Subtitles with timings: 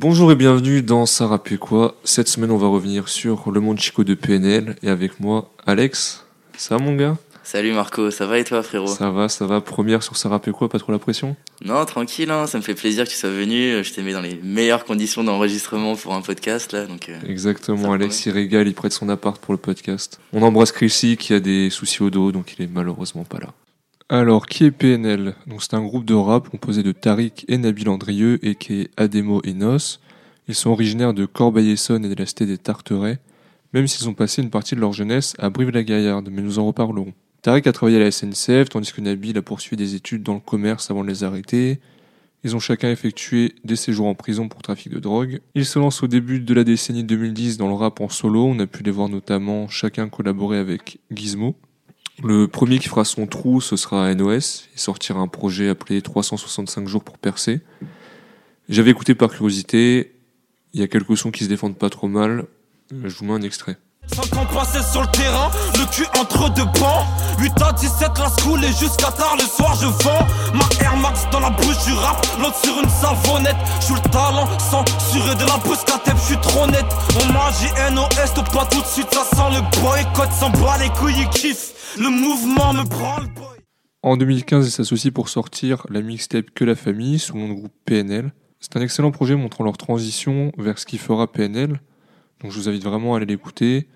[0.00, 1.94] Bonjour et bienvenue dans Sarah quoi.
[2.04, 6.24] Cette semaine, on va revenir sur le monde Chico de PNL et avec moi, Alex.
[6.56, 7.18] Ça va, mon gars?
[7.42, 8.86] Salut Marco, ça va et toi frérot?
[8.86, 9.60] Ça va, ça va.
[9.60, 11.36] Première sur Sarah quoi, pas trop la pression?
[11.62, 13.84] Non, tranquille, hein, ça me fait plaisir que tu sois venu.
[13.84, 16.86] Je t'ai mis dans les meilleures conditions d'enregistrement pour un podcast là.
[16.86, 20.18] Donc, euh, Exactement, Alex il régale, il prête son appart pour le podcast.
[20.32, 23.48] On embrasse Chrissy qui a des soucis au dos, donc il est malheureusement pas là.
[24.12, 27.88] Alors, qui est PNL Donc, c'est un groupe de rap composé de Tariq et Nabil
[27.88, 30.00] Andrieux et qui est Ademo et Nos.
[30.48, 33.20] Ils sont originaires de Corbeil-Essonne et de la cité des Tarterets,
[33.72, 37.12] même s'ils ont passé une partie de leur jeunesse à Brive-la-Gaillarde, mais nous en reparlerons.
[37.42, 40.40] Tariq a travaillé à la SNCF, tandis que Nabil a poursuivi des études dans le
[40.40, 41.78] commerce avant de les arrêter.
[42.42, 45.38] Ils ont chacun effectué des séjours en prison pour trafic de drogue.
[45.54, 48.44] Ils se lancent au début de la décennie 2010 dans le rap en solo.
[48.44, 51.54] On a pu les voir notamment chacun collaborer avec Gizmo.
[52.22, 54.68] Le premier qui fera son trou, ce sera NOS.
[54.74, 57.60] Il sortira un projet appelé 365 jours pour percer.
[58.68, 60.12] J'avais écouté par curiosité.
[60.72, 62.44] Il y a quelques sons qui se défendent pas trop mal.
[62.90, 63.78] Je vous mets un extrait.
[64.14, 67.06] 50 passés sur le terrain, le cul entre deux bancs
[67.38, 71.26] 8 à 17, la school et jusqu'à tard le soir je vends Ma Air Max
[71.32, 75.46] dans la bouche du rap, l'autre sur une savonnette Je suis le talent, censuré de
[75.46, 76.84] la bouche tête, je suis trop net
[77.22, 77.50] On m'a
[77.90, 81.74] NOS, pas tout de suite, ça sent le boycott S'en bat les couilles, il kiffe
[81.98, 83.58] le mouvement me prend le boy.
[84.02, 88.32] En 2015, il s'associe pour sortir la mixtape Que la famille sous le groupe PNL.
[88.60, 91.80] C'est un excellent projet montrant leur transition vers ce qui fera PNL.
[92.40, 93.88] Donc je vous invite vraiment à aller l'écouter.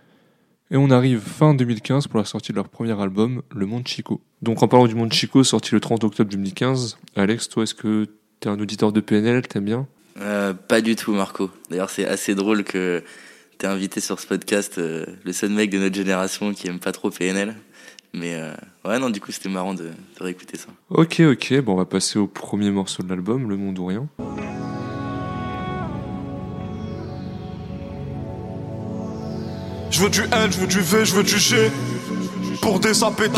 [0.70, 4.20] Et on arrive fin 2015 pour la sortie de leur premier album, Le Monde Chico.
[4.42, 8.08] Donc en parlant du Monde Chico, sorti le 30 octobre 2015, Alex, toi est-ce que
[8.40, 9.86] t'es un auditeur de PNL, t'aimes bien?
[10.20, 11.50] Euh, Pas du tout Marco.
[11.70, 13.02] D'ailleurs c'est assez drôle que
[13.58, 16.92] t'es invité sur ce podcast, euh, le seul mec de notre génération qui aime pas
[16.92, 17.54] trop PNL.
[18.14, 20.68] Mais euh, ouais, non, du coup, c'était marrant de, de, réécouter ça.
[20.88, 24.06] Ok, ok, bon, on va passer au premier morceau de l'album, Le Monde ou Rien.
[29.94, 31.70] Je veux du L, je veux du V, je veux du G.
[32.60, 33.30] Pour des sapés.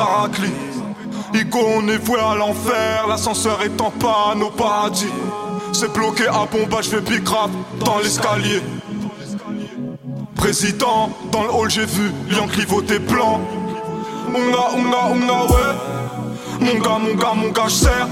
[1.34, 3.06] Igo, on est voué à l'enfer.
[3.06, 5.12] L'ascenseur est en panne au paradis.
[5.74, 8.62] C'est bloqué à bomba, je fais big dans l'escalier.
[10.34, 13.38] Président, dans le hall, j'ai vu Lion clivoter plan.
[14.30, 15.74] Unga, unga, unga, ouais.
[16.60, 18.08] Mon gars, mon gars, mon gars, j'sers.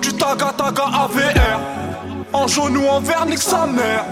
[0.00, 1.60] Du taga, taga, AVR.
[2.32, 4.06] En jaune ou en vert, nique sa mère.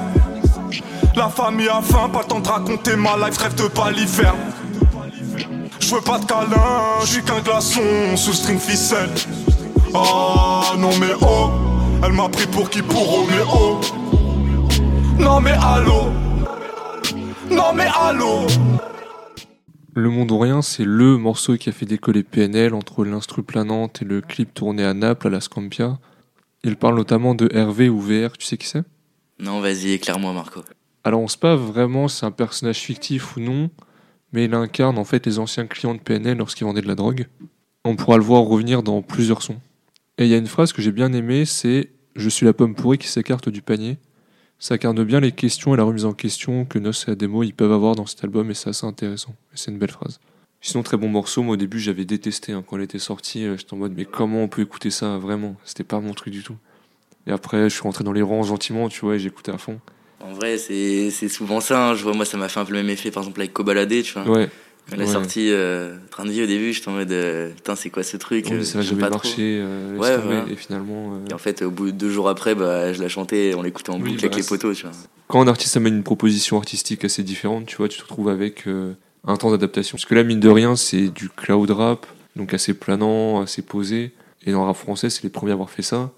[1.16, 4.36] La famille a faim, pas le temps de raconter ma life, rêve de paliferne.
[5.78, 9.10] J'veux pas de câlin, j'suis qu'un glaçon sous string ficelle.
[9.92, 11.50] Oh non mais oh,
[12.04, 13.80] elle m'a pris pour qui pour oh mais oh.
[15.18, 16.10] Non mais allô,
[17.50, 18.46] non mais allô.
[19.94, 24.02] Le Monde ou Rien, c'est le morceau qui a fait décoller PNL entre l'instru planante
[24.02, 25.98] et le clip tourné à Naples, à la Scampia.
[26.64, 28.82] Il parle notamment de Hervé ou VR, tu sais qui c'est?
[29.38, 30.62] Non, vas-y, éclaire-moi Marco.
[31.04, 33.70] Alors on sait pas vraiment si c'est un personnage fictif ou non,
[34.32, 37.26] mais il incarne en fait les anciens clients de PNL lorsqu'ils vendaient de la drogue.
[37.84, 39.60] On pourra le voir revenir dans plusieurs sons.
[40.18, 42.74] Et il y a une phrase que j'ai bien aimée, c'est Je suis la pomme
[42.74, 43.98] pourrie qui s'écarte du panier
[44.58, 47.52] ça incarne bien les questions et la remise en question que Nos et Ademo ils
[47.52, 49.34] peuvent avoir dans cet album et c'est assez intéressant.
[49.54, 50.20] C'est une belle phrase.
[50.62, 51.42] Sinon, très bon morceau.
[51.42, 53.44] Moi, au début, j'avais détesté hein, quand il était sorti.
[53.44, 55.56] Euh, j'étais en mode, mais comment on peut écouter ça vraiment?
[55.64, 56.56] C'était pas mon truc du tout.
[57.26, 59.78] Et après, je suis rentré dans les rangs gentiment, tu vois, et j'écoutais à fond.
[60.24, 61.88] En vrai, c'est souvent ça.
[61.88, 61.94] Hein.
[61.94, 64.02] Je vois, moi, ça m'a fait un peu le même effet, par exemple, avec Cobaladé,
[64.02, 64.28] tu vois.
[64.28, 64.48] Ouais.
[64.92, 67.88] Elle est sortie euh, train de vie au début, j'étais en mode euh, putain, c'est
[67.88, 71.14] quoi ce truc oui, Ça va jamais marcher, euh, ouais, et finalement.
[71.14, 73.62] Euh, et en fait, au bout de deux jours après, bah, je la chantais, on
[73.62, 74.92] l'écoutait en boucle avec les poteaux, tu vois.
[75.28, 78.66] Quand un artiste amène une proposition artistique assez différente, tu vois, tu te retrouves avec
[79.26, 79.96] un temps d'adaptation.
[79.96, 84.12] Parce que là, mine de rien, c'est du cloud rap, donc assez planant, assez posé.
[84.44, 86.12] Et dans le rap français, c'est les premiers à avoir fait ça.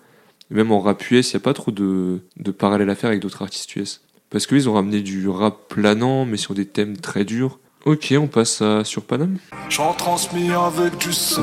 [0.51, 3.21] Même en rap US, il n'y a pas trop de, de parallèles à faire avec
[3.21, 4.01] d'autres artistes US.
[4.31, 8.27] Parce qu'ils ont ramené du rap planant, mais sur des thèmes très durs Ok, on
[8.27, 9.39] passe à sur Paname.
[9.69, 11.43] J'en transmis avec du son.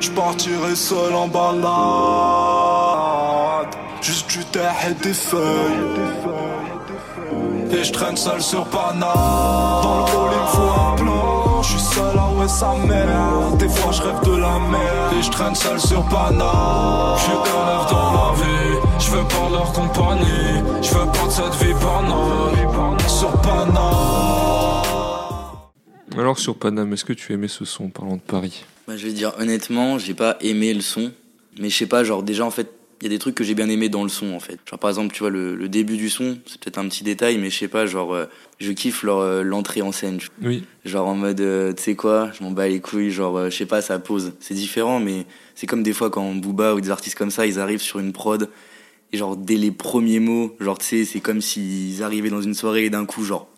[0.00, 1.66] Je partirai seul en balade.
[4.00, 5.42] Juste du terre et des feuilles.
[7.70, 9.00] Et je traîne seul sur Paname.
[9.82, 11.25] Dans le hall, faut un plan.
[11.68, 13.56] Je suis seul à ouais sa mère.
[13.58, 15.12] Des fois, je rêve de la mer.
[15.18, 17.18] Et je traîne seul sur Paname.
[17.18, 18.78] J'ai un rêve dans la vie.
[19.00, 20.62] Je veux pas leur compagnie.
[20.80, 23.08] Je veux pas de cette vie banale.
[23.08, 23.76] Sur Paname.
[26.16, 28.64] Alors sur Paname, est-ce que tu aimais ce son parlant de Paris?
[28.86, 31.10] Bah, Je vais dire honnêtement, j'ai pas aimé le son,
[31.60, 32.70] mais je sais pas, genre déjà en fait,
[33.00, 34.58] il y a des trucs que j'ai bien aimé dans le son en fait.
[34.68, 37.50] Genre par exemple, tu vois le, début du son, c'est peut-être un petit détail, mais
[37.50, 38.26] je sais pas, genre euh,
[38.58, 40.18] je kiffe leur euh, l'entrée en scène.
[40.42, 40.64] Oui.
[40.84, 43.66] Genre en mode, euh, tu sais quoi, je m'en bats les couilles, genre je sais
[43.66, 44.32] pas, ça pose.
[44.40, 47.58] C'est différent, mais c'est comme des fois quand Booba ou des artistes comme ça, ils
[47.60, 48.48] arrivent sur une prod
[49.12, 52.54] Et genre, dès les premiers mots, genre, tu sais, c'est comme s'ils arrivaient dans une
[52.54, 53.48] soirée et d'un coup, genre,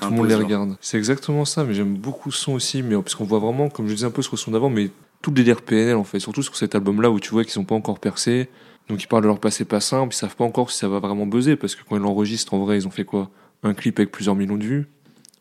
[0.00, 0.76] Tout le monde les regarde.
[0.80, 3.86] C'est exactement ça, mais j'aime beaucoup ce son aussi, mais parce qu'on voit vraiment, comme
[3.86, 4.90] je disais un peu sur le son d'avant, mais
[5.22, 7.64] tout le délire PNL en fait, surtout sur cet album-là où tu vois qu'ils sont
[7.64, 8.48] pas encore percés,
[8.88, 10.98] donc ils parlent de leur passé pas simple, ils savent pas encore si ça va
[10.98, 13.30] vraiment buzzer, parce que quand ils l'enregistrent, en vrai, ils ont fait quoi?
[13.62, 14.88] Un clip avec plusieurs millions de vues?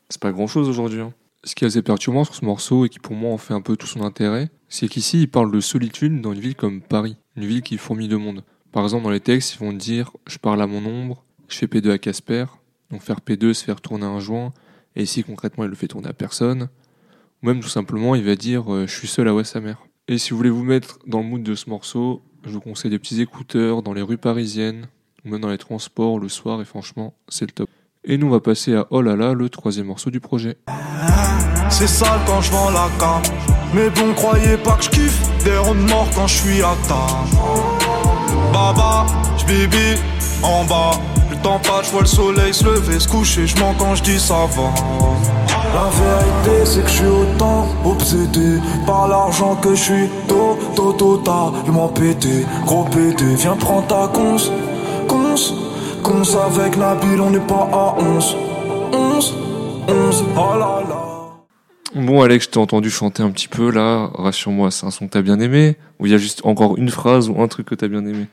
[0.10, 1.02] C'est pas grand-chose aujourd'hui.
[1.02, 1.14] hein.
[1.44, 3.62] Ce qui est assez perturbant sur ce morceau et qui pour moi en fait un
[3.62, 7.18] peu tout son intérêt, c'est qu'ici ils parlent de solitude dans une ville comme Paris,
[7.36, 8.44] une ville qui fourmille de monde.
[8.72, 11.66] Par exemple, dans les textes, ils vont dire Je parle à mon ombre, je fais
[11.66, 12.46] P2 à Casper,
[12.92, 14.54] donc faire P2, se faire tourner un joint,
[14.96, 16.70] et ici concrètement il le fait tourner à personne.
[17.42, 19.84] Ou même tout simplement il va dire euh, Je suis seul à West sa mère.
[20.08, 22.92] Et si vous voulez vous mettre dans le mood de ce morceau, je vous conseille
[22.92, 24.88] des petits écouteurs dans les rues parisiennes,
[25.26, 27.70] ou même dans les transports le soir, et franchement, c'est le top.
[28.04, 30.58] Et nous on va passer à Oh là là, le troisième morceau du projet.
[31.70, 33.22] C'est sale quand je vends la cam.
[33.74, 35.44] Mais bon, croyez pas que je kiffe.
[35.44, 36.76] Des rondes morts quand je suis à.
[38.52, 39.06] Baba,
[39.38, 40.00] j'bibi
[40.44, 41.11] en bas.
[41.44, 43.48] Temps passe, je vois le soleil se lever, se coucher.
[43.48, 44.74] Je mens quand je dis ça va.
[45.74, 50.10] La vérité, c'est que je suis autant obsédé par l'argent que je suis.
[50.28, 52.46] To, to, totalement pété.
[52.66, 54.52] Gros pété, viens prendre ta conce.
[55.08, 55.54] Conce,
[56.04, 58.36] conce avec Nabil, on n'est pas à 11.
[58.94, 59.36] 11,
[59.88, 61.12] 11, oh là là.
[61.96, 65.12] Bon Alex, je t'ai entendu chanter un petit peu là, rassure-moi, c'est un son que
[65.12, 67.76] t'as bien aimé, ou il y a juste encore une phrase ou un truc que
[67.76, 68.28] t'as bien aimé?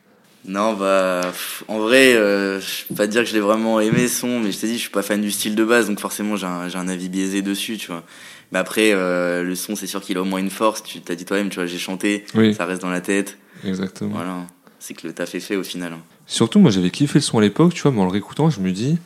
[0.48, 1.20] Non, bah,
[1.68, 4.50] en vrai, euh, je peux pas te dire que je l'ai vraiment aimé son, mais
[4.50, 6.88] je t'ai dit, je suis pas fan du style de base, donc forcément, j'ai un,
[6.88, 8.02] avis biaisé dessus, tu vois.
[8.50, 11.14] Mais après, euh, le son, c'est sûr qu'il a au moins une force, tu t'as
[11.14, 14.14] dit toi-même, tu vois, j'ai chanté, Oui, ça reste dans la tête, exactement.
[14.14, 14.46] voilà.
[14.78, 15.92] C'est que le taf est fait au final.
[15.92, 16.00] hein.
[16.26, 18.60] Surtout, moi j'avais kiffé le son à l'époque, tu vois, mais en le réécoutant, je
[18.60, 18.96] me dis,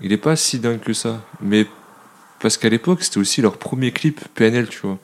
[0.00, 1.22] il est pas si dingue que ça.
[1.42, 1.66] Mais
[2.40, 4.98] parce qu'à l'époque, c'était aussi leur premier clip PNL, tu vois.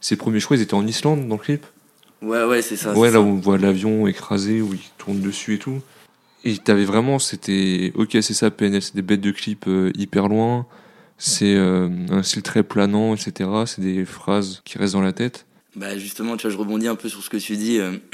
[0.00, 1.66] Ses premiers choix, ils étaient en Islande dans le clip.
[2.22, 2.92] Ouais, ouais, c'est ça.
[2.92, 3.20] ouais, là ça.
[3.20, 5.80] où on voit l'avion écrasé, où ils tournent dessus et tout.
[6.44, 10.28] Et t'avais vraiment, c'était, ok, c'est ça PNL, c'est des bêtes de clip euh, hyper
[10.28, 10.66] loin,
[11.18, 13.48] c'est euh, un style très planant, etc.
[13.66, 15.46] C'est des phrases qui restent dans la tête.
[15.76, 17.78] Bah justement, tu vois, je rebondis un peu sur ce que tu dis.
[17.78, 17.92] euh,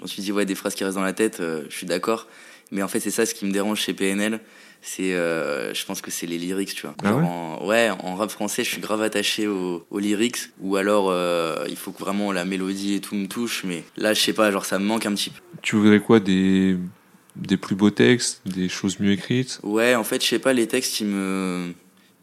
[0.00, 2.26] quand tu dis ouais des phrases qui restent dans la tête, euh, je suis d'accord.
[2.72, 4.40] Mais en fait, c'est ça ce qui me dérange chez PNL.
[4.88, 6.94] C'est, euh, je pense que c'est les lyrics, tu vois.
[7.02, 10.38] Ah ouais en, ouais, en rap français, je suis grave attaché aux, aux lyrics.
[10.60, 13.64] Ou alors, euh, il faut que vraiment la mélodie et tout me touche.
[13.64, 15.40] Mais là, je sais pas, genre ça me manque un petit peu.
[15.60, 16.76] Tu voudrais quoi des,
[17.34, 19.58] des plus beaux textes, des choses mieux écrites?
[19.64, 21.72] Ouais, en fait, je sais pas, les textes, ils me,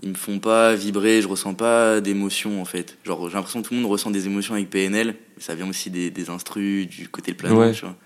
[0.02, 2.98] ils me font pas vibrer, je ressens pas d'émotions, en fait.
[3.04, 5.68] Genre, j'ai l'impression que tout le monde ressent des émotions avec PNL, mais ça vient
[5.70, 7.74] aussi des, des instrus, du côté le planant, Ouais.
[7.74, 7.98] tu vois.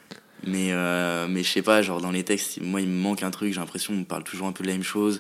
[0.46, 3.32] Mais, euh, mais je sais pas, genre, dans les textes, moi, il me manque un
[3.32, 5.20] truc, j'ai l'impression qu'on me parle toujours un peu de la même chose.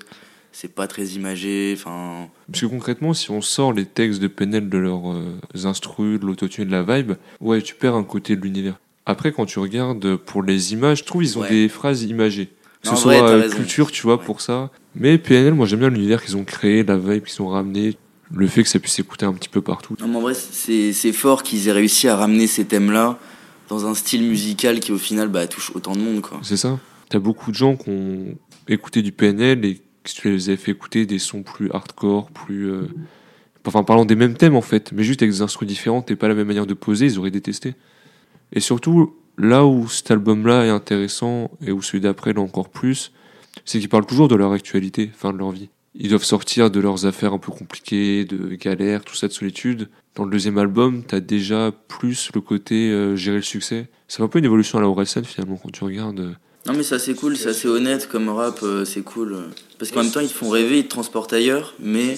[0.51, 2.29] C'est pas très imagé, enfin.
[2.51, 6.25] Parce que concrètement, si on sort les textes de PNL de leurs euh, instrus, de
[6.25, 8.79] l'autotune et de la vibe, ouais, tu perds un côté de l'univers.
[9.05, 11.49] Après, quand tu regardes pour les images, je trouve ils ont Ouais.
[11.49, 12.49] des phrases imagées.
[12.83, 14.23] Que Non, ce vrai, soit euh, culture, tu vois, Ouais.
[14.25, 14.69] pour ça.
[14.95, 17.95] Mais PNL, moi j'aime bien l'univers qu'ils ont créé, la vibe qu'ils ont ramené,
[18.33, 19.95] le fait que ça puisse s'écouter un petit peu partout.
[19.99, 23.19] Non, mais en vrai, c'est c'est fort qu'ils aient réussi à ramener ces thèmes-là
[23.69, 26.21] dans un style musical qui, au final, bah, touche autant de monde.
[26.43, 26.79] C'est ça.
[27.09, 28.35] T'as beaucoup de gens qui ont
[28.67, 32.69] écouté du PNL et que tu les avais fait écouter des sons plus hardcore, plus.
[32.69, 32.87] euh,
[33.65, 36.29] Enfin, parlant des mêmes thèmes en fait, mais juste avec des instruments différents et pas
[36.29, 37.75] la même manière de poser, ils auraient détesté.
[38.53, 43.11] Et surtout, là où cet album-là est intéressant et où celui d'après l'est encore plus,
[43.65, 45.67] c'est qu'ils parlent toujours de leur actualité, enfin de leur vie.
[45.95, 49.89] Ils doivent sortir de leurs affaires un peu compliquées, de galères, tout ça de solitude.
[50.17, 53.87] Dans le deuxième album, t'as déjà plus le côté euh, gérer le succès.
[54.07, 56.19] C'est un peu une évolution à la Orelsan finalement quand tu regardes.
[56.19, 56.33] euh,
[56.65, 59.37] Non mais ça c'est cool, c'est assez honnête comme rap, euh, c'est cool.
[59.77, 62.17] Parce qu'en même temps ils te font rêver, ils te transportent ailleurs, mais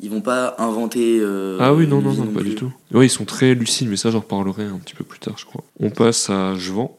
[0.00, 1.18] ils vont pas inventer...
[1.20, 2.72] euh, Ah oui, non, non, vie non, pas du tout.
[2.92, 5.44] Oui, ils sont très lucides, mais ça, j'en reparlerai un petit peu plus tard, je
[5.44, 5.62] crois.
[5.78, 6.98] On passe à Je vends.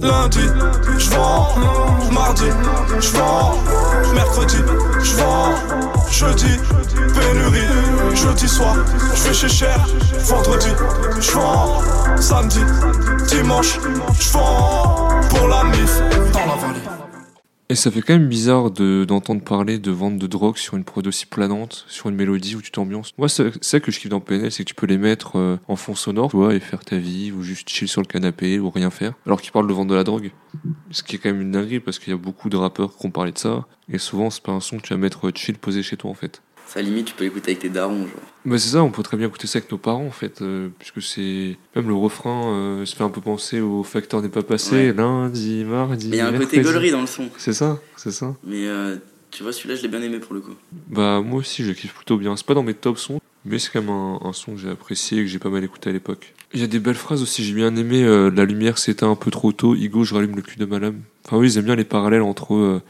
[0.00, 0.46] Lundi,
[0.98, 1.48] je vends.
[2.12, 2.50] Mardi,
[3.00, 3.54] je vends.
[4.14, 4.56] Mercredi,
[5.02, 5.54] je vends.
[6.10, 6.58] Jeudi,
[7.14, 8.14] pénurie.
[8.14, 8.76] Jeudi soir,
[9.14, 9.86] je fais chez cher.
[10.24, 10.70] Vendredi,
[11.20, 11.82] je vends.
[12.20, 12.60] Samedi,
[13.28, 13.78] dimanche,
[14.20, 15.20] je vends.
[15.30, 16.00] Pour la mif,
[16.32, 17.03] dans la vallée.
[17.70, 20.84] Et ça fait quand même bizarre de- d'entendre parler de vente de drogue sur une
[20.84, 23.12] prod aussi planante, sur une mélodie où tu t'ambiances.
[23.16, 25.56] Moi, c'est ça que je kiffe dans PNL, c'est que tu peux les mettre euh,
[25.66, 28.58] en fond sonore, tu vois, et faire ta vie, ou juste chill sur le canapé,
[28.60, 30.30] ou rien faire, alors qu'ils parlent de vendre de la drogue.
[30.90, 33.06] Ce qui est quand même une dinguerie, parce qu'il y a beaucoup de rappeurs qui
[33.06, 35.32] ont parlé de ça, et souvent, c'est pas un son que tu vas mettre euh,
[35.34, 36.42] chill posé chez toi, en fait.
[36.66, 38.08] Ça limite tu peux l'écouter avec tes darons, genre.
[38.44, 40.68] Bah c'est ça, on peut très bien écouter ça avec nos parents en fait, euh,
[40.78, 44.42] puisque c'est même le refrain euh, se fait un peu penser au facteur n'est pas
[44.42, 44.92] passé Ouais.
[44.92, 46.08] lundi, mardi.
[46.08, 46.62] Mais il y a un côté mercredi.
[46.64, 47.28] gaulerie dans le son.
[47.38, 48.34] C'est ça, c'est ça.
[48.44, 48.96] Mais euh,
[49.30, 50.54] tu vois celui-là je l'ai bien aimé pour le coup.
[50.90, 52.36] Bah moi aussi je kiffe plutôt bien.
[52.36, 54.70] C'est pas dans mes top sons, mais c'est quand même un, un son que j'ai
[54.70, 56.34] apprécié et que j'ai pas mal écouté à l'époque.
[56.52, 59.16] Il y a des belles phrases aussi, j'ai bien aimé euh, La lumière s'éteint un
[59.16, 61.00] peu trop tôt, Igo, je rallume le cul de ma lame.
[61.24, 62.80] Enfin oui, ils aiment bien les parallèles entre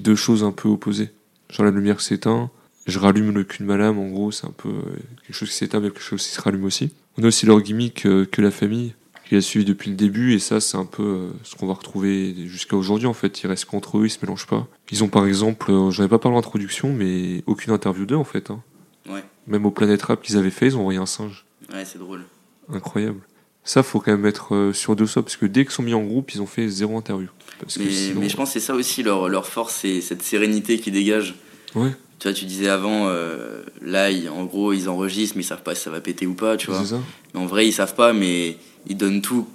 [0.00, 1.10] deux choses un peu opposées.
[1.50, 2.50] Genre la lumière s'éteint,
[2.86, 4.82] je rallume le cul de ma lame, en gros, c'est un peu euh,
[5.26, 6.90] quelque chose qui s'éteint, mais quelque chose qui se rallume aussi.
[7.18, 8.94] On a aussi leur gimmick euh, que la famille,
[9.28, 11.72] qui a suivi depuis le début, et ça, c'est un peu euh, ce qu'on va
[11.74, 13.42] retrouver jusqu'à aujourd'hui, en fait.
[13.42, 14.66] Ils restent qu'entre eux, ils se mélangent pas.
[14.90, 18.24] Ils ont par exemple, j'en ai pas parlé en introduction, mais aucune interview d'eux, en
[18.24, 18.50] fait.
[18.50, 18.62] hein.
[19.08, 19.24] Ouais.
[19.46, 21.44] Même au Planet Rap qu'ils avaient fait, ils ont envoyé un singe.
[21.72, 22.24] Ouais, c'est drôle.
[22.72, 23.20] Incroyable.
[23.66, 25.94] Ça, faut quand même être euh, sûr de ça, parce que dès qu'ils sont mis
[25.94, 27.28] en groupe, ils ont fait zéro interview.
[27.60, 30.02] Parce que Mais, sinon- mais je pense que c'est ça aussi leur, leur force, c'est
[30.02, 31.34] cette sérénité qui dégage.
[31.74, 35.46] Ouais, Tu vois, tu disais avant, euh, là, ils- en gros, ils enregistrent, mais ils
[35.46, 36.84] savent pas si ça va péter ou pas, tu vois.
[36.84, 37.00] ça.
[37.34, 38.56] Mais en vrai, ils savent pas, mais
[38.86, 39.46] ils donnent tout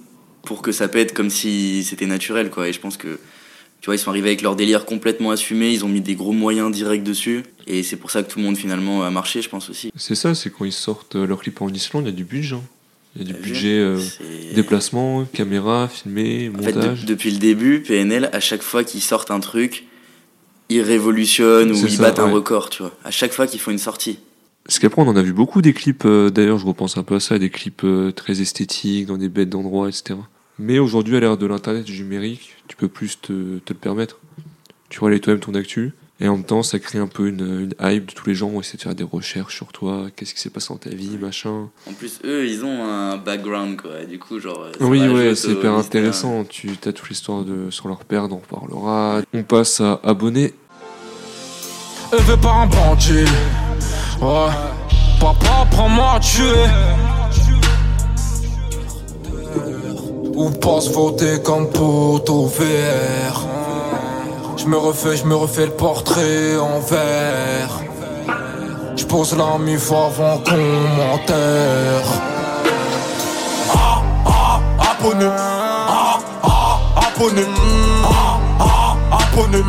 [0.42, 2.68] pour que ça pète comme si c'était naturel, quoi.
[2.68, 3.18] Et je pense que,
[3.80, 6.32] tu vois, ils sont arrivés avec leur délire complètement assumé, ils ont mis des gros
[6.32, 7.42] moyens directs dessus.
[7.66, 9.90] Et c'est pour ça que tout le monde, finalement, a marché, je pense aussi.
[9.96, 12.24] C'est ça, c'est quand ils sortent euh, leur clip en Islande, il y a du
[12.24, 12.54] budget.
[12.56, 12.62] hein.
[13.16, 13.98] Il y a du budget euh,
[14.54, 19.30] déplacement, caméra, filmé, En fait, de- depuis le début, PNL, à chaque fois qu'ils sortent
[19.32, 19.84] un truc,
[20.70, 22.92] ils révolutionnent ou ils ça, battent un record, tu vois.
[23.04, 24.18] À chaque fois qu'ils font une sortie.
[24.64, 27.16] Parce qu'après, on en a vu beaucoup des clips, euh, d'ailleurs, je repense un peu
[27.16, 30.18] à ça, des clips euh, très esthétiques, dans des bêtes d'endroits, etc.
[30.58, 33.78] Mais aujourd'hui, à l'ère de l'internet et du numérique, tu peux plus te, te le
[33.78, 34.20] permettre.
[34.88, 37.74] Tu relais toi-même ton actu, et en même temps, ça crée un peu une, une
[37.80, 40.40] hype de tous les gens vont essayer de faire des recherches sur toi, qu'est-ce qui
[40.40, 41.70] s'est passé dans ta vie, machin.
[41.88, 44.04] En plus, eux, ils ont un background, quoi.
[44.04, 44.66] Du coup, genre.
[44.80, 46.00] Oui, ouais, c'est hyper mystère.
[46.00, 46.44] intéressant.
[46.44, 49.22] Tu as toute l'histoire de sur leur père, dont on parlera.
[49.32, 50.52] On passe à abonner.
[52.12, 53.24] Élevé par un bandit.
[54.20, 54.52] Ouais.
[55.20, 56.66] Papa, prends-moi à tuer.
[60.34, 63.49] Ou passe voter comme poteau VR.
[64.56, 67.80] Je me refais, je me refais le portrait en verre.
[68.96, 72.04] Je pose la mif avant commentaire.
[73.72, 75.26] Ah, ah, abonné.
[75.26, 77.42] Ah, ah, abonné.
[78.04, 79.62] Ah, ah, abonné.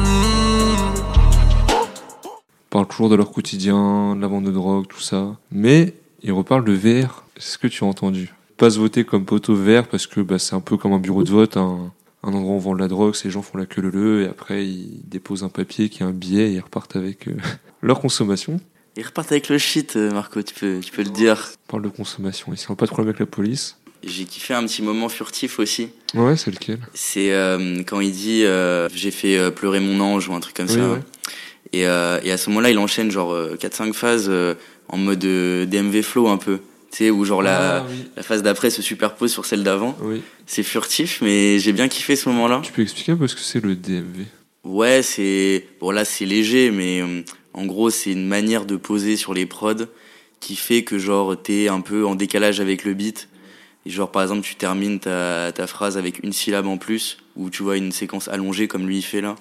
[2.69, 5.35] parlent toujours de leur quotidien, de la vente de drogue, tout ça.
[5.51, 7.23] Mais ils reparlent de VR.
[7.38, 8.33] C'est ce que tu as entendu?
[8.57, 11.23] Pas se voter comme poteau vert parce que bah, c'est un peu comme un bureau
[11.23, 11.91] de vote, un,
[12.23, 14.27] un endroit où on vend de la drogue, ces gens font la queue leu et
[14.27, 17.35] après ils déposent un papier qui a un billet et ils repartent avec euh,
[17.81, 18.59] leur consommation.
[18.97, 21.51] Ils repartent avec le shit, euh, Marco, tu peux, tu peux le dire.
[21.67, 23.77] On parle de consommation on n'a pas de problème avec la police.
[24.03, 25.89] J'ai kiffé un petit moment furtif aussi.
[26.15, 26.79] Ouais, c'est lequel?
[26.93, 30.65] C'est euh, quand il dit euh, j'ai fait pleurer mon ange ou un truc comme
[30.67, 30.91] Oui, ça.
[30.91, 30.99] ouais.
[31.73, 34.29] Et, et à ce moment-là, il enchaîne genre 4-5 phases
[34.89, 36.59] en mode DMV flow un peu.
[36.91, 37.95] Tu sais, où genre la, Ah, oui.
[38.17, 39.98] la phase d'après se superpose sur celle d'avant.
[40.01, 40.21] oui.
[40.45, 42.60] C'est furtif, mais j'ai bien kiffé ce moment-là.
[42.63, 44.25] Tu peux expliquer un peu ce que c'est le DMV
[44.65, 45.65] Ouais, c'est.
[45.79, 47.21] Bon, là, c'est léger, mais euh,
[47.53, 49.86] en gros, c'est une manière de poser sur les prods
[50.41, 53.29] qui fait que, genre, t'es un peu en décalage avec le beat.
[53.86, 57.50] Et, genre, par exemple, tu termines ta, ta phrase avec une syllabe en plus, ou
[57.50, 59.36] tu vois une séquence allongée comme lui il fait là.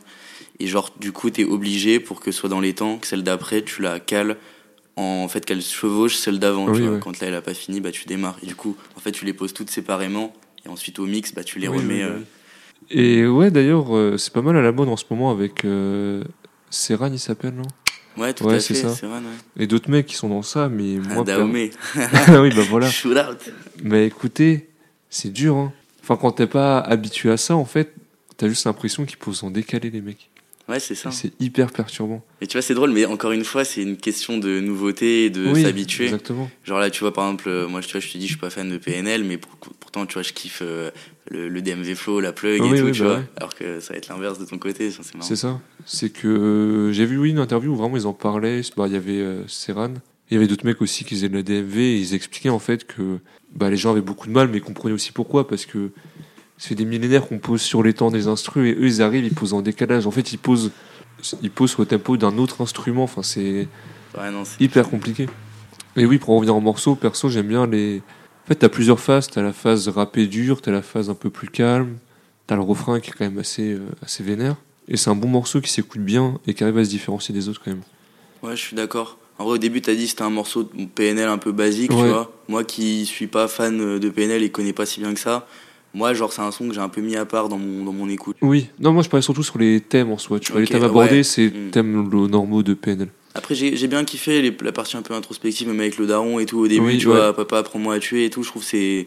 [0.60, 3.24] Et, genre, du coup, t'es obligé pour que ce soit dans les temps, que celle
[3.24, 4.36] d'après, tu la cales
[5.00, 6.66] en fait qu'elle chevauche celle d'avant.
[6.68, 6.98] Oui, ouais.
[7.00, 8.38] Quand là, elle a pas fini, bah, tu démarres.
[8.42, 10.32] Et du coup, en fait, tu les poses toutes séparément.
[10.64, 12.04] Et ensuite, au mix, bah, tu les Oui, remets.
[12.04, 12.18] oui, euh.
[12.90, 16.24] Et ouais, d'ailleurs, euh, c'est pas mal à la mode en ce moment avec euh,
[16.70, 17.62] Serran, il s'appelle, non?
[18.16, 19.06] Ouais, tout Ouais, à c'est fait, ça.
[19.06, 19.18] ouais.
[19.58, 21.24] Et d'autres mecs qui sont dans ça, mais Ah, moi.
[21.24, 21.70] Dahomey.
[21.94, 22.90] per- oui, bah voilà.
[22.90, 23.38] Shoot out.
[23.84, 24.68] Mais écoutez,
[25.08, 25.72] c'est dur, hein.
[26.02, 27.94] Enfin, quand t'es pas habitué à ça, en fait,
[28.36, 30.29] t'as juste l'impression qu'ils posent en décalé, les mecs.
[30.70, 31.10] Ouais, c'est ça.
[31.10, 32.24] C'est hyper perturbant.
[32.40, 35.30] Et tu vois, c'est drôle, mais encore une fois, c'est une question de nouveauté et
[35.30, 36.04] de oui, s'habituer.
[36.04, 36.48] Exactement.
[36.64, 38.40] Genre là, tu vois, par exemple, euh, moi, tu vois, je te dis, je suis
[38.40, 40.90] pas fan de PNL, mais pour- pourtant, tu vois, je kiffe euh,
[41.30, 43.16] le, le DMV Flow, la plug Ah et oui, tout, oui, tu bah vois.
[43.18, 43.24] ouais.
[43.36, 45.26] Alors que ça va être l'inverse de ton côté, ça, c'est marrant.
[45.28, 45.60] C'est ça.
[45.84, 48.60] C'est que euh, j'ai vu oui, une interview où vraiment ils en parlaient.
[48.76, 49.94] Bah, Il y avait euh, Serran.
[50.30, 52.60] Il y avait d'autres mecs aussi qui faisaient de la DMV et ils expliquaient en
[52.60, 53.18] fait que
[53.52, 55.48] bah, les gens avaient beaucoup de mal, mais ils comprenaient aussi pourquoi.
[55.48, 55.90] Parce que
[56.68, 59.34] fait des millénaires qu'on pose sur les temps des instrus et eux ils arrivent, ils
[59.34, 60.06] posent en décalage.
[60.06, 60.70] En fait, ils posent,
[61.42, 63.04] ils posent au tempo d'un autre instrument.
[63.04, 63.68] Enfin, c'est
[64.16, 64.60] Ouais, c'est.
[64.62, 65.28] hyper compliqué.
[65.96, 68.02] Et oui, pour en revenir en morceaux, perso, j'aime bien les.
[68.44, 69.28] En fait, t'as plusieurs phases.
[69.28, 71.96] T'as la phase rappée dure, t'as la phase un peu plus calme,
[72.46, 74.56] t'as le refrain qui est quand même assez, euh, assez vénère.
[74.88, 77.48] Et c'est un bon morceau qui s'écoute bien et qui arrive à se différencier des
[77.48, 77.82] autres quand même.
[78.42, 79.18] Ouais, je suis d'accord.
[79.38, 81.90] En vrai, au début, t'as dit que c'était un morceau de PNL un peu basique,
[81.90, 82.32] tu vois.
[82.48, 85.46] Moi qui suis pas fan de PNL et connais pas si bien que ça,
[85.94, 87.92] moi, genre, c'est un son que j'ai un peu mis à part dans mon, dans
[87.92, 88.36] mon écoute.
[88.42, 90.38] Oui, non, moi je parlais surtout sur les thèmes en soi.
[90.40, 91.22] Tu vois, Ok, les thèmes abordés, ouais.
[91.22, 91.70] c'est Mm.
[91.70, 93.08] thèmes normaux de PNL.
[93.34, 96.46] Après, j'ai bien kiffé les- la partie un peu introspective, même avec le daron et
[96.46, 97.14] tout au début, Oui, tu ouais.
[97.14, 99.06] vois, papa, prends-moi à tuer et tout, je trouve c'est.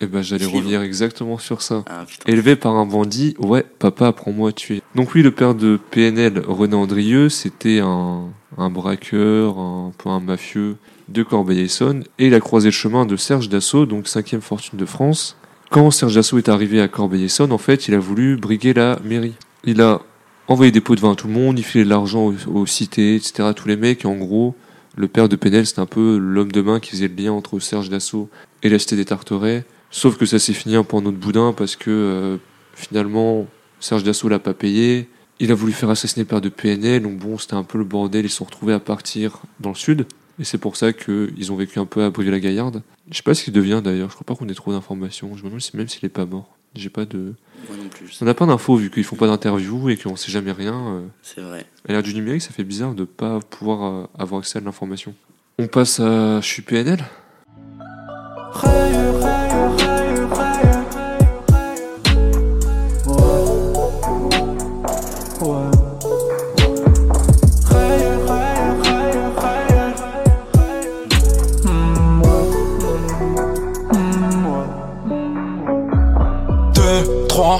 [0.00, 1.84] Et ben, j'allais revenir exactement sur ça.
[1.88, 2.04] Ah.
[2.26, 4.82] Élevé par un bandit, ouais, papa, apprends-moi à tuer.
[4.96, 8.24] Donc lui, le père de PNL, René Andrieux, c'était un,
[8.58, 10.76] un braqueur, un peu un mafieux
[11.08, 14.86] de Corbeil-Essonne, et il a croisé le chemin de Serge Dassault, donc cinquième fortune de
[14.86, 15.36] France.
[15.74, 19.34] Quand Serge Dassault est arrivé à Corbeil-Essonne, en fait, il a voulu briguer la mairie.
[19.64, 20.02] Il a
[20.46, 23.16] envoyé des pots de vin à tout le monde, il filait de l'argent aux, cités,
[23.16, 24.54] etc., tous les mecs, et en gros,
[24.94, 27.58] le père de Penel, c'était un peu l'homme de main qui faisait le lien entre
[27.58, 28.28] Serge Dassault
[28.62, 29.64] et la cité des Tarterets.
[29.90, 32.36] Sauf que ça s'est fini un peu en autre boudin parce que euh,
[32.76, 33.48] finalement,
[33.80, 35.08] Serge Dassault l'a pas payé.
[35.40, 37.84] Il a voulu faire assassiner le père de PNL, donc bon, c'était un peu le
[37.84, 38.26] bordel.
[38.26, 40.06] Ils se sont retrouvés à partir dans le sud.
[40.38, 42.82] Et c'est pour ça qu'ils ont vécu un peu à Brive-la-Gaillarde.
[43.10, 45.36] Je sais pas ce qu'il devient d'ailleurs, je crois pas qu'on ait trop d'informations.
[45.36, 46.48] Je me demande même s'il est pas mort.
[46.74, 47.34] J'ai pas de.
[47.68, 48.18] Moi non plus.
[48.20, 50.74] On n'a pas d'infos vu qu'ils font pas d'interview et qu'on sait jamais rien.
[50.74, 51.06] Euh.
[51.22, 51.66] C'est vrai.
[51.88, 55.14] À l'ère du numérique, ça fait bizarre de pas pouvoir euh, avoir accès à l'information.
[55.58, 56.40] On passe à.
[56.40, 57.04] Je suis PNL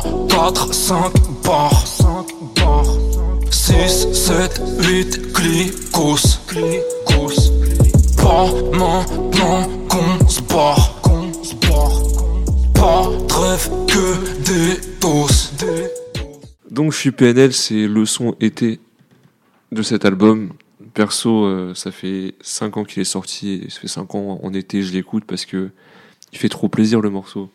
[0.02, 1.12] 3, 4, 5
[1.44, 1.86] barres
[3.48, 6.40] 6, 7, 8 glycos.
[8.16, 8.46] Pas
[8.76, 11.00] maintenant qu'on se barre.
[12.74, 15.52] Pas de que des doses.
[16.70, 18.80] Donc je suis PNL, c'est le son été
[19.70, 20.54] de cet album.
[20.92, 24.52] Perso, euh, ça fait 5 ans qu'il est sorti, et ça fait 5 ans en
[24.54, 25.70] été, je l'écoute parce que
[26.32, 27.48] il fait trop plaisir le morceau.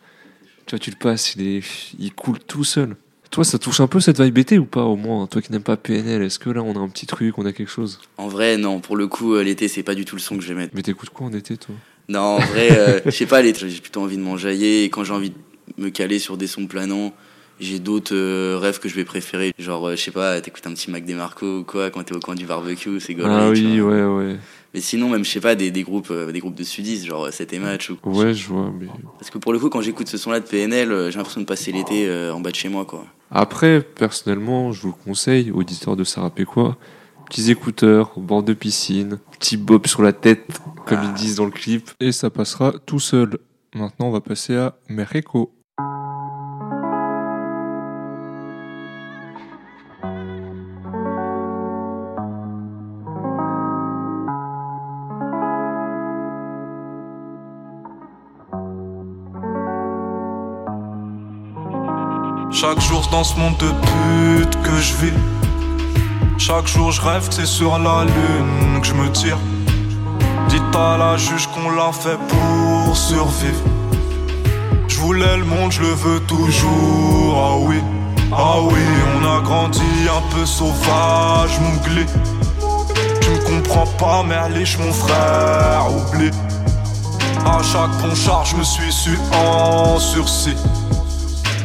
[0.70, 1.64] Tu vois, tu le passes, il, est,
[1.98, 2.96] il coule tout seul.
[3.32, 5.64] Toi, ça touche un peu cette vibe été ou pas au moins Toi qui n'aimes
[5.64, 8.00] pas PNL, est-ce que là on a un petit truc, on a quelque chose?
[8.18, 8.80] En vrai, non.
[8.80, 10.76] Pour le coup, euh, l'été, c'est pas du tout le son que je vais mettre.
[10.76, 11.74] Mais t'écoutes quoi en été toi?
[12.08, 14.84] Non, en vrai, euh, je sais pas, l'été, j'ai plutôt envie de m'enjailler.
[14.84, 15.36] Et quand j'ai envie de
[15.80, 17.16] me caler sur des sons planants,
[17.60, 19.54] j'ai d'autres euh, rêves que je vais préférer.
[19.58, 22.20] Genre, euh, je sais pas, t'écoutes un petit Mac DeMarco ou quoi quand t'es au
[22.20, 24.38] coin du barbecue, c'est gaulerie, Ah oui, ouais, ouais.
[24.74, 27.26] Mais sinon, même, je sais pas, des, des groupes euh, des groupes de sudistes, genre
[27.26, 27.90] euh, 7 et match.
[27.90, 27.98] Ou...
[28.04, 28.86] Ouais, je vois, mais...
[29.18, 31.46] Parce que pour le coup, quand j'écoute ce son-là de PNL, euh, j'ai l'impression de
[31.46, 33.06] passer l'été euh, en bas de chez moi, quoi.
[33.32, 36.78] Après, personnellement, je vous le conseille, auditeurs de Sarah Péquois,
[37.28, 40.48] petits écouteurs, bord de piscine, petit bob sur la tête,
[40.86, 41.06] comme Ah.
[41.08, 41.90] ils disent dans le clip.
[42.00, 43.38] Et ça passera tout seul.
[43.76, 45.52] Maintenant, on va passer à Mexico.
[62.52, 65.14] Chaque jour dans ce monde de pute que je vis.
[66.40, 69.38] Chaque jour je rêve c'est sur la lune que je me tire.
[70.50, 73.64] Dites à la juge qu'on l'a fait pour survivre.
[74.88, 77.36] Je voulais le monde, je le veux toujours.
[77.38, 77.82] Ah oui,
[78.32, 78.82] ah oui,
[79.16, 82.06] on a grandi un peu sauvage, mon glé.
[83.22, 86.32] Tu me comprends pas, allez, mon frère, oublie.
[87.46, 90.58] À chaque pont charge, je me suis su en sursis.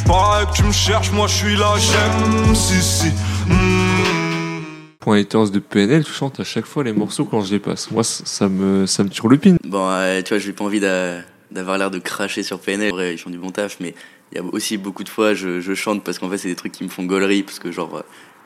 [0.07, 3.07] Pareil que tu me cherches, moi je suis là, j'aime, si si.
[3.49, 4.62] Hmm.
[5.01, 7.90] Point haters de PNL, tu chantes à chaque fois les morceaux quand je les passe.
[7.90, 9.57] Moi, ça ça me, ça me tire le pin.
[9.64, 12.93] Bon, euh, tu vois, j'ai pas envie d'a- d'avoir l'air de cracher sur PNL.
[12.93, 13.95] En vrai, ils font du bon taf, mais
[14.33, 16.55] il y a aussi beaucoup de fois, je, je chante parce qu'en fait, c'est des
[16.57, 18.03] trucs qui me font gaulerie, parce que genre,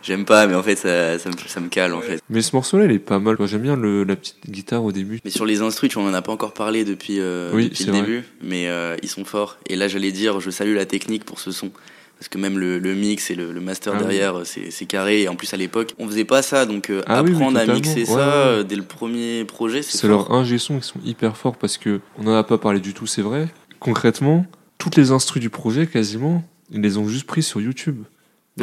[0.08, 2.20] j'aime pas, mais en fait, ça, ça, me, ça me cale, en fait.
[2.30, 3.36] Mais ce morceau-là, il est pas mal.
[3.46, 5.20] J'aime bien le, la petite guitare au début.
[5.24, 7.92] Mais sur les instrus, on en a pas encore parlé depuis, euh, Oui, depuis le
[7.92, 8.00] vrai.
[8.00, 9.58] début, mais euh, ils sont forts.
[9.68, 11.70] Et là, j'allais dire, je salue la technique pour ce son.
[12.18, 15.22] Parce que même le, le mix et le, le master Ah derrière, c'est c'est carré.
[15.22, 16.66] Et en plus, à l'époque, on faisait pas ça.
[16.66, 18.22] Donc, euh, Ah oui, oui, apprendre à mixer Ouais, ça ouais.
[18.24, 21.78] euh, dès le premier projet, c'est C'est leurs ingé son qui sont hyper forts parce
[21.78, 23.46] que on en a pas parlé du tout, c'est vrai.
[23.78, 24.46] Concrètement,
[24.78, 26.42] toutes les instrus du projet, quasiment,
[26.72, 28.02] ils les ont juste pris sur YouTube.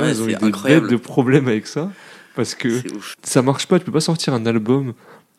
[0.01, 0.87] Ouais, ils ont eu des incroyable.
[0.87, 1.91] bêtes de problèmes avec ça
[2.35, 2.81] parce que
[3.23, 3.79] ça marche pas.
[3.79, 4.93] Tu peux pas sortir un album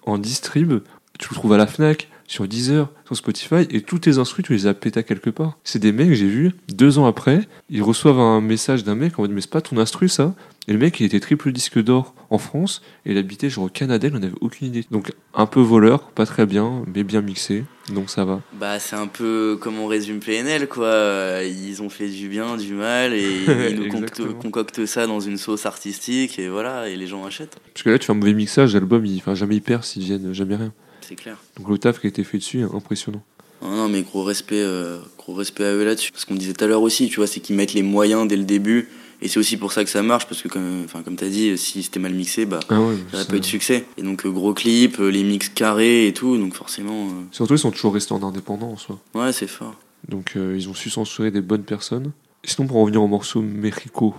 [0.04, 0.80] en distrib.
[1.18, 4.52] Tu le trouves à la Fnac, sur Deezer, sur Spotify, et tous tes instrus, tu
[4.52, 5.56] les as pétés quelque part.
[5.64, 9.22] C'est des mecs, j'ai vu, deux ans après, ils reçoivent un message d'un mec en
[9.22, 10.34] mode, mais c'est pas ton instru ça?
[10.68, 13.68] Et le mec, il était triple disque d'or en France, et il habitait genre au
[13.68, 14.84] Canada, il en avait aucune idée.
[14.90, 18.42] Donc, un peu voleur, pas très bien, mais bien mixé, donc ça va.
[18.58, 21.42] Bah, c'est un peu comme on résume PNL, quoi.
[21.44, 25.66] Ils ont fait du bien, du mal, et ils nous concoctent, ça dans une sauce
[25.66, 27.58] artistique, et voilà, et les gens achètent.
[27.72, 30.02] Parce que là, tu fais un mauvais mixage, l'album, il, enfin, jamais il perd s'ils
[30.02, 30.72] viennent jamais rien.
[31.00, 31.36] C'est clair.
[31.58, 33.22] Donc, le taf qui a été fait dessus est impressionnant.
[33.62, 36.12] Non, non, mais gros respect, euh, gros respect à eux là-dessus.
[36.12, 38.36] Parce qu'on disait tout à l'heure aussi, tu vois, c'est qu'ils mettent les moyens dès
[38.36, 38.88] le début.
[39.22, 41.56] Et c'est aussi pour ça que ça marche, parce que comme, enfin, comme t'as dit,
[41.56, 43.84] si c'était mal mixé, bah, Ah ouais, ça aurait c'est- pas eu de succès.
[43.96, 47.58] Et donc, euh, gros clip, euh, les mix carrés et tout, donc forcément, Surtout, ils
[47.58, 48.98] sont toujours restés en indépendant en soi.
[49.16, 49.74] euh, ouais, c'est fort.
[50.08, 52.12] Donc euh, ils ont su censurer des bonnes personnes.
[52.44, 54.14] Sinon, pour en revenir au morceau Mexico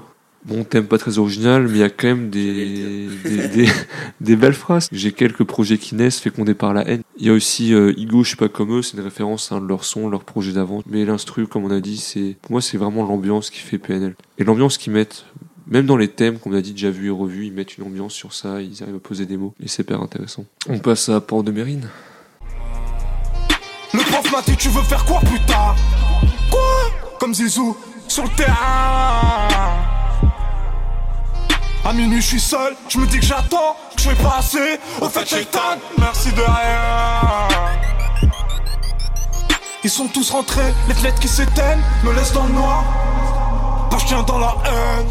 [0.47, 3.69] Bon, thème pas très original, mais il y a quand même des, des, des,
[4.21, 4.87] des belles phrases.
[4.93, 7.01] J'ai quelques projets qui naissent, fécondés par la haine.
[7.17, 9.55] Il y a aussi euh, Igo, je suis pas comme eux, c'est une référence à
[9.55, 10.83] un de leurs sons, leur projet d'avant.
[10.89, 14.15] Mais l'instru, comme on a dit, c'est, pour moi, c'est vraiment l'ambiance qui fait PNL.
[14.37, 15.25] Et l'ambiance qu'ils mettent,
[15.67, 18.13] même dans les thèmes qu'on a dit déjà vu et revu, ils mettent une ambiance
[18.13, 19.53] sur ça, ils arrivent à poser des mots.
[19.61, 20.45] Et c'est hyper intéressant.
[20.69, 21.89] On passe à Port de Mérine.
[23.93, 25.75] Le prof m'a dit tu veux faire quoi plus tard
[26.49, 27.17] Quoi?
[27.19, 27.75] Comme Zizou
[28.07, 29.86] sur le terrain
[31.87, 34.77] À minuit je suis seul, je me dis que j'attends, que je fais pas assez
[34.99, 37.47] Au fait Shaitan, merci de rien.
[39.85, 43.87] Ils sont tous rentrés, les lettres qui s'éteignent Me laissent dans le noir.
[43.89, 45.07] Pas je tiens dans la haine.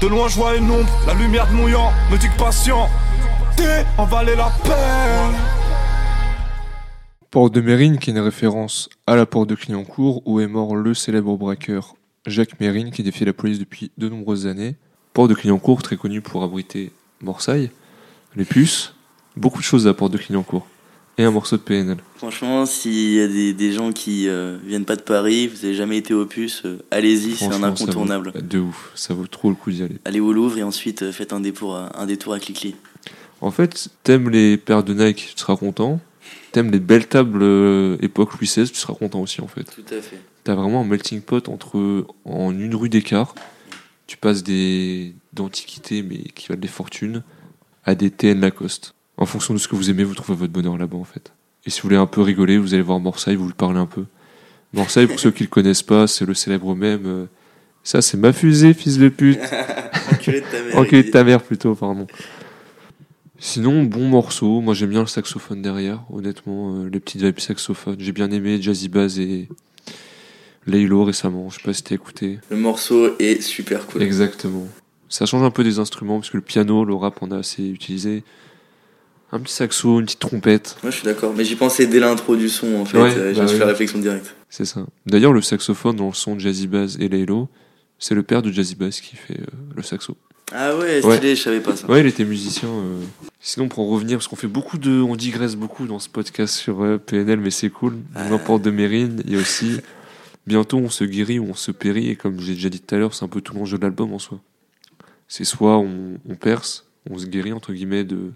[0.00, 2.88] De loin je vois une ombre, la lumière de mouillant Me dit que patient,
[3.56, 5.38] t'es en valait la peine.
[7.30, 10.74] Port de Mérine, qui est une référence à la porte de Clignancourt, où est mort
[10.74, 11.94] le célèbre braqueur
[12.26, 14.76] Jacques Mérine, qui défiait la police depuis de nombreuses années.
[15.12, 17.70] Port de Clignancourt, très connu pour abriter Morsaille,
[18.36, 18.94] les puces,
[19.36, 20.66] beaucoup de choses à Port de Clignancourt,
[21.18, 21.98] et un morceau de PNL.
[22.16, 25.74] Franchement, s'il y a des, des gens qui euh, viennent pas de Paris, vous avez
[25.74, 28.32] jamais été au puce, euh, allez-y, c'est un incontournable.
[28.34, 29.98] vaut- de ouf, ça vaut trop le coup d'y aller.
[30.04, 32.74] Allez au Louvre et ensuite euh, faites un détour, à- un détour à Clichy.
[33.40, 36.00] En fait, t'aimes les paires de Nike, tu seras content.
[36.50, 39.64] T'aimes les belles tables euh, époque Louis XVI, tu seras content aussi en fait.
[39.64, 40.18] Tout à fait.
[40.44, 43.34] T'as vraiment un melting pot entre en une rue d'écart.
[44.06, 47.22] Tu passes des d'antiquités mais qui valent des fortunes
[47.84, 48.94] à des TN Lacoste.
[49.16, 51.32] En fonction de ce que vous aimez, vous trouvez votre bonheur là-bas en fait.
[51.66, 53.86] Et si vous voulez un peu rigoler, vous allez voir Morsaille, vous lui parlez un
[53.86, 54.04] peu.
[54.74, 57.06] Morsaille, pour ceux qui le connaissent pas, c'est le célèbre même.
[57.06, 57.26] euh,
[57.82, 59.38] ça, c'est ma fusée, fils de pute.
[60.12, 60.78] Enculé de ta mère.
[60.78, 62.06] Enculé de ta mère plutôt, pardon.
[63.38, 64.60] Sinon, bon morceau.
[64.60, 66.02] Moi, j'aime bien le saxophone derrière.
[66.10, 67.96] Honnêtement, euh, les petites vibes saxophone.
[67.98, 69.48] J'ai bien aimé Jazzy Bass et
[70.66, 71.48] Laylo récemment.
[71.50, 72.38] Je sais pas si t'as écouté.
[72.50, 74.02] Le morceau est super cool.
[74.02, 74.66] Exactement.
[75.08, 77.62] Ça change un peu des instruments parce que le piano, le rap, on a assez
[77.68, 78.24] utilisé.
[79.32, 80.76] Un petit saxo, une petite trompette.
[80.82, 83.34] Moi je suis d'accord, mais j'y pensais dès l'intro du son en fait, Ouais, euh,
[83.34, 84.34] j'ai bah fait la réflexion directe.
[84.48, 84.86] C'est ça.
[85.06, 87.48] D'ailleurs, le saxophone dans le son de Jazzy Bass et Laylo,
[87.98, 90.16] c'est le père de Jazzy Bass qui fait euh, le saxo.
[90.52, 91.88] Ah ouais, stylé, je savais pas ça.
[91.88, 92.68] Ouais, il était musicien.
[92.68, 93.00] euh.
[93.40, 96.54] Sinon, pour en revenir, parce qu'on fait beaucoup de, on digresse beaucoup dans ce podcast
[96.54, 97.96] sur euh, PNL, mais c'est cool.
[98.14, 98.28] Ah.
[98.28, 99.80] N'importe de Mérine, il y a aussi
[100.46, 102.98] bientôt on se guérit ou on se périt, et comme j'ai déjà dit tout à
[102.98, 104.40] l'heure, c'est un peu tout l'enjeu de l'album en soi.
[105.28, 108.32] C'est soit on, on perce, on se guérit entre guillemets de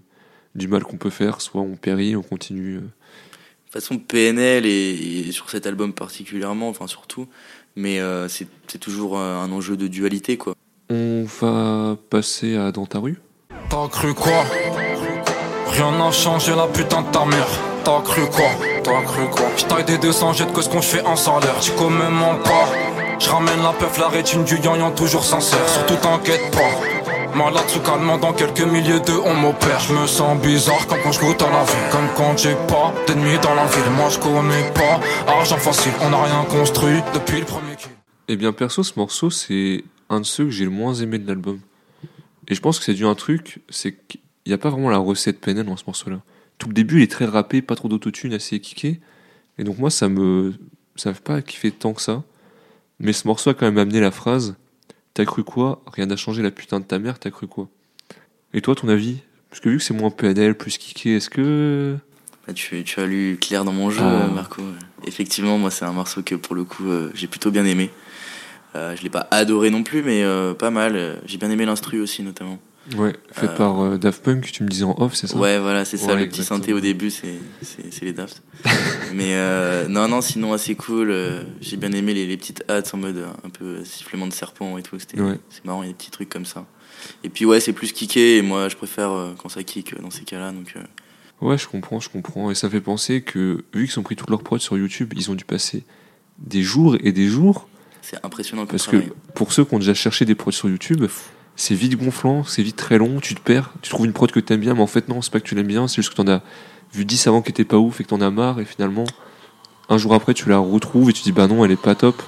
[0.55, 2.77] du mal qu'on peut faire, soit on périt, on continue.
[2.77, 2.79] euh.
[2.79, 7.27] De toute façon, PNL et, et sur cet album particulièrement, enfin surtout,
[7.75, 10.55] mais euh, c'est c'est toujours euh, un enjeu de dualité quoi.
[10.89, 13.19] On va passer à dans ta rue.
[13.69, 14.43] T'as cru quoi?
[15.67, 17.47] Rien n'a changé la putain de ta mère.
[17.85, 18.49] T'as cru quoi?
[18.89, 21.59] T'as cru quoi J'taille des 200 jette que ce qu'on fait en salaire.
[21.61, 22.67] Tu connais mon pas.
[23.19, 25.67] J'ramène la peuf, la rétine du yan toujours sincère.
[25.69, 27.37] Surtout t'inquiète pas.
[27.37, 29.79] Malade sous calmant dans quelques milliers de on m'opère.
[29.81, 31.91] Je me sens bizarre comme quand je goûte à la vie.
[31.91, 33.91] Comme quand j'ai pas d'ennemis dans la ville.
[33.95, 34.99] Moi je connais pas.
[35.31, 37.91] Argent facile, on n'a rien construit depuis le premier kill.
[38.27, 41.27] Eh bien, perso, ce morceau, c'est un de ceux que j'ai le moins aimé de
[41.27, 41.59] l'album.
[42.47, 44.89] Et je pense que c'est dû à un truc, c'est qu'il n'y a pas vraiment
[44.89, 46.17] la recette PNL dans ce morceau-là.
[46.59, 48.99] Tout le début, il est très rappé, pas trop d'autotune, assez kické.
[49.57, 50.53] Et donc, moi, ça me.
[50.95, 52.23] Ça me fait pas kiffer tant que ça.
[52.99, 54.55] Mais ce morceau a quand même amené la phrase
[55.13, 55.81] T'as cru quoi?
[55.87, 57.67] Rien n'a changé la putain de ta mère, t'as cru quoi?
[58.53, 59.17] Et toi, ton avis?
[59.49, 61.97] Parce que vu que c'est moins PNL, plus kické, est-ce que.
[62.45, 64.27] Bah, tu, tu as lu clair dans mon jeu, Ah.
[64.27, 64.61] Marco.
[65.05, 67.89] Effectivement, moi c'est un morceau que pour le coup euh, j'ai plutôt bien aimé.
[68.75, 71.21] Euh, je l'ai pas adoré non plus, mais euh, pas mal.
[71.25, 72.59] J'ai bien aimé l'instru aussi notamment.
[72.97, 73.55] Ouais, fait Euh.
[73.55, 75.37] par euh, Daft Punk, tu me disais en off, c'est ça?
[75.37, 76.07] Ouais, voilà, c'est ça.
[76.07, 76.59] Ouais, le petit exactement.
[76.59, 77.35] synthé au début, c'est
[78.01, 78.41] les Daft.
[79.13, 81.13] Mais euh, non, non, sinon assez cool.
[81.61, 84.83] J'ai bien aimé les, les petites hâtes en mode un peu sifflement de serpent et
[84.83, 84.95] tout.
[84.95, 85.39] Ouais.
[85.49, 86.65] c'est marrant, il y a des petits trucs comme ça.
[87.23, 90.23] Et puis ouais, c'est plus kické et moi je préfère quand ça kick dans ces
[90.25, 90.51] cas-là.
[90.51, 90.75] Donc
[91.41, 92.51] Ouais, je comprends, je comprends.
[92.51, 95.31] Et ça fait penser que, vu qu'ils ont pris toute leur prod sur YouTube, ils
[95.31, 95.83] ont dû passer
[96.37, 97.69] des jours et des jours.
[98.01, 98.97] c'est impressionnant Parce que
[99.35, 101.05] pour ceux qui ont déjà cherché des prods sur YouTube,
[101.59, 104.39] c'est vite gonflant, c'est vite très long, tu te perds, tu trouves une prod que
[104.39, 106.15] t'aimes bien, mais en fait, non, c'est pas que tu l'aimes bien, c'est juste que
[106.15, 106.41] t'en as
[106.93, 109.03] vu 10 avant qui étaient pas ouf et que t'en as marre, et finalement,
[109.89, 112.23] un jour après, tu la retrouves et tu dis, bah non, elle est pas top.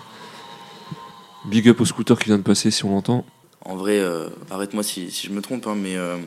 [1.45, 3.25] Big up au scooter qui vient de passer si on l'entend.
[3.63, 6.17] En vrai, euh, arrête-moi si, si je me trompe, hein, mais euh,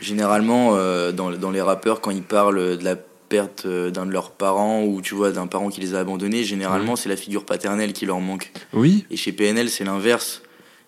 [0.00, 4.30] généralement, euh, dans, dans les rappeurs, quand ils parlent de la perte d'un de leurs
[4.30, 7.92] parents ou tu vois d'un parent qui les a abandonnés, généralement c'est la figure paternelle
[7.92, 8.52] qui leur manque.
[8.72, 10.42] Oui, Et chez PNL, c'est l'inverse.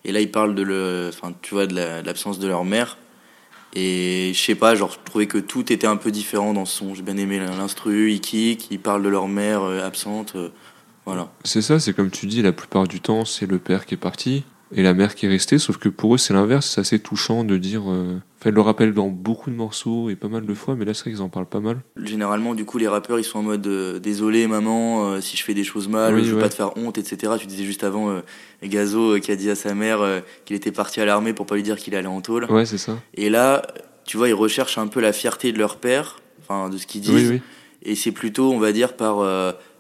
[0.07, 2.65] Et là, ils parlent de le, enfin, tu vois, de la- de l'absence de leur
[2.65, 2.97] mère.
[3.75, 6.79] Et je sais pas, genre, je trouvais que tout était un peu différent dans ce
[6.79, 6.95] son.
[6.95, 10.35] J'ai bien aimé l'instru, ils kick, ils parlent de leur mère euh, absente.
[10.37, 10.49] euh,
[11.05, 11.31] Voilà.
[11.45, 13.99] C'est ça, c'est comme tu dis, la plupart du temps, c'est le père qui est
[13.99, 16.99] parti et la mère qui est restée, sauf que pour eux, c'est l'inverse, c'est assez
[16.99, 17.83] touchant de dire.
[17.91, 20.85] euh, Enfin, ils le rappellent dans beaucoup de morceaux et pas mal de fois, mais
[20.85, 21.79] là, c'est vrai qu'ils en parlent pas mal.
[22.03, 25.43] Généralement, du coup, les rappeurs, ils sont en mode euh, désolé, maman, euh, si je
[25.43, 26.43] fais des choses mal, Oui, je veux ouais.
[26.43, 27.33] pas te faire honte, etc.
[27.41, 28.21] Tu disais juste avant euh,
[28.63, 30.01] Gazo qui a dit à sa mère
[30.45, 32.45] qu'il était parti à l'armée pour pas lui dire qu'il allait en tôle.
[32.51, 32.99] Ouais, c'est ça.
[33.15, 33.63] Et là,
[34.05, 37.01] tu vois, ils recherchent un peu la fierté de leur père, enfin de ce qu'ils
[37.01, 37.31] disent.
[37.31, 37.41] Oui, oui.
[37.83, 39.19] Et c'est plutôt, on va dire, par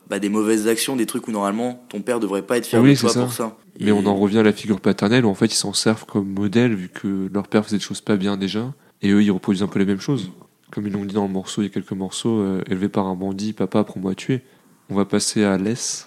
[0.08, 2.94] bah, des mauvaises actions, des trucs où normalement ton père devrait pas être fier Oui,
[2.94, 3.20] de toi ça.
[3.20, 3.56] pour ça.
[3.80, 6.06] Mais Et- on en revient à la figure paternelle où en fait ils s'en servent
[6.06, 9.30] comme modèle vu que leur père faisait des choses pas bien déjà et eux ils
[9.30, 10.30] reproduisent un peu les mêmes choses.
[10.72, 13.06] Comme ils l'ont dit dans le morceau, il y a quelques morceaux, euh, élevé par
[13.06, 14.42] un bandit, papa apprends-moi à tuer.
[14.90, 16.06] On va passer à l'S.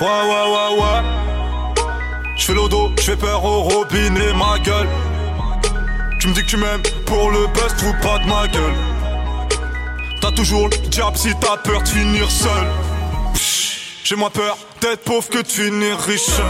[0.00, 1.84] Ouais, ouais, ouais, ouais.
[2.36, 4.88] Je fais l'odo, je fais peur au robinet, ma gueule.
[6.20, 8.74] Tu me dis que tu m'aimes pour le buzz, fous pas de ma gueule.
[10.24, 12.66] T'as toujours le diable si t'as peur de finir seul.
[14.04, 16.40] J'ai moins peur d'être pauvre que de finir riche.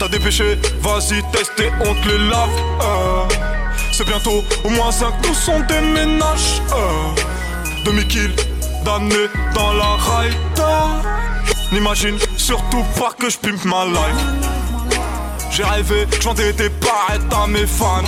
[0.00, 2.50] T'as des péchés, vas-y, teste et on te les lave.
[2.80, 3.28] euh.
[3.92, 6.60] C'est bientôt au moins 5 nous sont des ménages.
[6.72, 7.84] euh.
[7.84, 8.34] Demi-kill,
[8.84, 10.88] damné dans la raïta.
[11.70, 14.98] N'imagine surtout pas que je pimpe ma life.
[15.52, 18.02] J'ai rêvé, je vendais des barrettes à mes fans.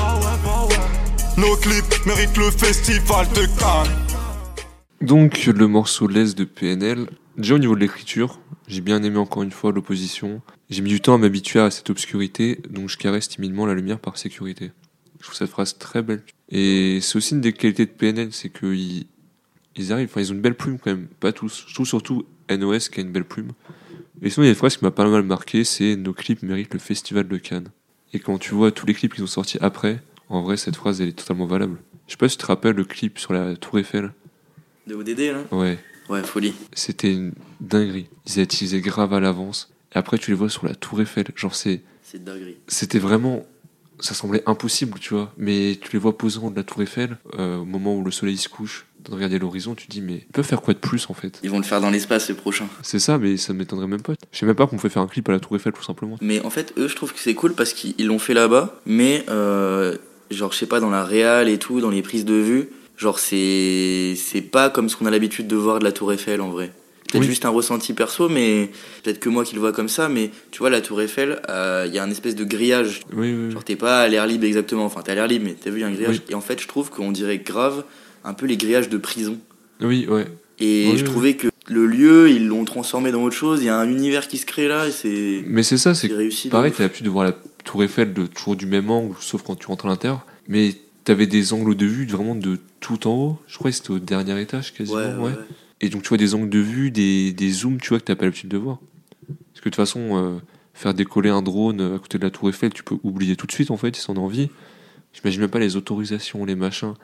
[1.37, 4.04] Nos clips méritent le festival de Cannes.
[5.05, 7.11] Donc le morceau l'S de PNL.
[7.37, 10.41] Déjà au niveau de l'écriture, j'ai bien aimé encore une fois l'opposition.
[10.71, 13.99] J'ai mis du temps à m'habituer à cette obscurité, donc je caresse timidement la lumière
[13.99, 14.73] par sécurité.
[15.21, 16.23] Je trouve cette phrase très belle.
[16.49, 19.05] Et c'est aussi une des qualités de PNL, c'est qu'ils
[19.77, 21.67] ils arrivent, enfin ils ont une belle plume quand même, pas tous.
[21.69, 23.51] Je trouve surtout NOS qui a une belle plume.
[24.23, 26.43] Et sinon il y a une phrase qui m'a pas mal marqué, c'est nos clips
[26.43, 27.69] méritent le festival de Cannes.
[28.15, 31.03] Et quand tu vois tous les clips qui sont sortis après, en vrai cette phrase
[31.03, 31.77] elle est totalement valable.
[32.07, 34.15] Je sais pas si tu te rappelles le clip sur la Tour Eiffel.
[34.87, 35.79] De ODD, là Ouais,
[36.11, 36.53] Ouais, folie.
[36.75, 38.07] c'était une dinguerie.
[38.27, 39.71] Ils utilisé grave à l'avance.
[39.95, 41.27] Et après, tu les vois sur la Tour Eiffel.
[41.37, 42.57] Genre, c'est, C'est dinguerie.
[42.69, 43.45] c'était vraiment.
[44.01, 45.33] Ça semblait impossible, tu vois.
[45.39, 48.37] Mais tu les vois posant de la Tour Eiffel, euh, au moment où le soleil
[48.37, 51.09] se couche, de regarder l'horizon, tu te dis, mais ils peuvent faire quoi de plus,
[51.09, 51.39] en fait?
[51.45, 52.67] Ils vont le faire dans l'espace le prochain.
[52.83, 54.15] C'est ça, mais ça m'étonnerait même pas.
[54.33, 56.19] Je sais même pas qu'on pouvait faire un clip à la Tour Eiffel, tout simplement.
[56.21, 59.25] Mais en fait, eux, je trouve que c'est cool parce qu'ils l'ont fait là-bas, mais
[59.31, 59.97] euh,
[60.31, 63.19] genre, je sais pas, dans la réal et tout, dans les prises de vue, genre,
[63.19, 66.51] c'est c'est pas comme ce qu'on a l'habitude de voir de la Tour Eiffel en
[66.51, 66.73] vrai.
[67.11, 67.29] Peut-être Oui.
[67.29, 68.71] juste un ressenti perso, mais
[69.03, 71.85] peut-être que moi qui le vois comme ça, mais tu vois, la Tour Eiffel, euh,
[71.87, 73.03] il y a un espèce de grillage.
[73.13, 73.51] Oui, oui.
[73.53, 75.79] Genre, t'es pas à l'air libre exactement, enfin, t'es à l'air libre, mais t'as vu,
[75.79, 76.23] il y a un grillage.
[76.29, 77.85] Et en fait, je trouve qu'on dirait grave
[78.25, 79.39] un peu les grillages de prison.
[79.81, 80.27] Oui, ouais.
[80.59, 83.77] Et je trouvais que le lieu, ils l'ont transformé dans autre chose, il y a
[83.79, 86.49] un univers qui se crée là, et c'est Mais c'est ça, c'est c'est réussi.
[86.49, 87.33] pareil, t'as l'habitude de voir la
[87.65, 90.25] Tour Eiffel de toujours du même angle, sauf quand tu rentres à l'intérieur.
[90.49, 90.75] Mais
[91.05, 93.39] t'avais des angles de vue vraiment de tout en haut.
[93.47, 94.99] Je crois que c'était au dernier étage quasiment.
[94.99, 95.39] Ouais, ouais, ouais.
[95.81, 98.17] Et donc tu vois des angles de vue, des, des zooms, tu vois, que t'as
[98.17, 98.79] pas l'habitude de voir.
[99.27, 100.39] Parce que de toute façon, euh,
[100.73, 103.53] faire décoller un drone à côté de la tour Eiffel, tu peux oublier tout de
[103.53, 104.51] suite en fait, si on a envie.
[105.13, 106.95] J'imagine même pas les autorisations, les machins.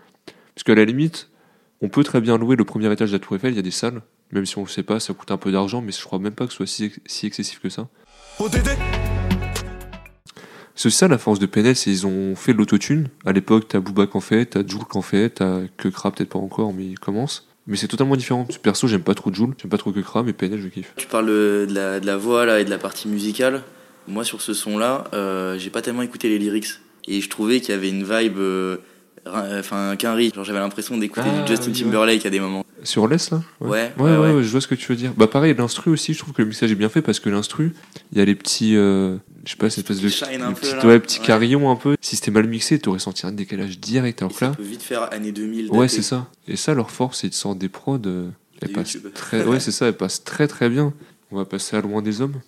[0.54, 1.30] Parce qu'à la limite,
[1.80, 3.62] on peut très bien louer le premier étage de la tour Eiffel, il y a
[3.62, 4.02] des salles.
[4.32, 6.34] Même si on le sait pas, ça coûte un peu d'argent, mais je crois même
[6.34, 7.88] pas que ce soit si, si excessif que ça.
[8.38, 8.68] ODD,
[10.82, 13.08] C'est ça la force de PNL, c'est ils ont fait de l'autotune.
[13.26, 16.30] À l'époque, t'as Booba qui en fait, t'as Joule qui en fait, t'as Kekra peut-être
[16.30, 17.46] pas encore, mais il commence.
[17.66, 18.48] Mais c'est totalement différent.
[18.62, 20.94] Perso, j'aime pas trop Joule, j'aime pas trop Kekra, mais PNL, je kiffe.
[20.96, 23.62] Tu parles de la, de la voix là et de la partie musicale.
[24.08, 26.68] Moi sur ce son là, euh, j'ai pas tellement écouté les lyrics
[27.06, 28.78] et je trouvais qu'il y avait une vibe, euh,
[29.26, 30.36] enfin qu'un rythme.
[30.36, 31.84] Genre j'avais l'impression d'écouter Ah, du Justin oui, ouais.
[31.84, 32.64] Timberlake à des moments.
[32.84, 33.42] Sur l'Est, là?
[33.60, 34.42] Ouais, ouais, ouais, ouais, ouais.
[34.42, 35.12] je vois ce que tu veux dire.
[35.14, 37.74] Bah pareil, l'instru aussi, je trouve que le mixage est bien fait parce que l'instru,
[38.12, 40.08] il y a les petits, euh, je sais pas, cette espèce de
[40.54, 40.86] peu, là.
[40.86, 41.96] ouais, carillons un peu.
[42.00, 44.20] Si c'était mal mixé, t'aurais senti un décalage direct.
[44.22, 45.70] Alors Et que ça là, peut vite faire année 2000.
[45.70, 46.26] ouais, c'est ça.
[46.46, 47.98] Et ça, leur force, c'est de sortir des prods.
[48.06, 48.28] euh,
[48.60, 50.92] elles passent très, ouais, c'est ça, elles passent très très bien.
[51.30, 52.40] On va passer à Loin des Hommes.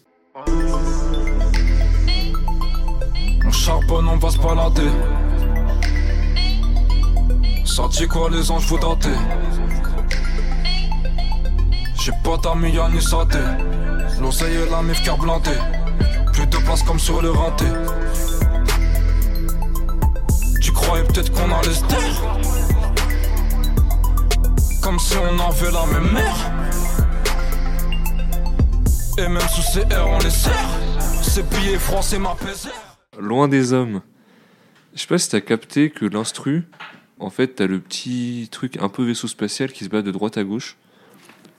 [3.44, 4.90] On charbonne, on va se balader.
[7.64, 9.08] Sorti quoi les anges vous datez?
[12.02, 13.38] J'ai pas d'amis y'a ni santé
[14.20, 15.81] L'oseille et la mif Plus de
[16.64, 17.64] place comme sur le renté
[20.60, 22.38] Tu croyais peut-être qu'on allait se taire
[24.82, 26.52] Comme si on avait la même mère
[29.18, 30.68] Et même sous ces airs on les serre
[31.22, 32.72] Ces billets français m'apaisèrent
[33.20, 34.00] Loin des Hommes.
[34.94, 36.64] Je sais pas si t'as capté que l'instru,
[37.18, 40.38] en fait, t'as le petit truc un peu vaisseau spatial qui se bat de droite
[40.38, 40.76] à gauche.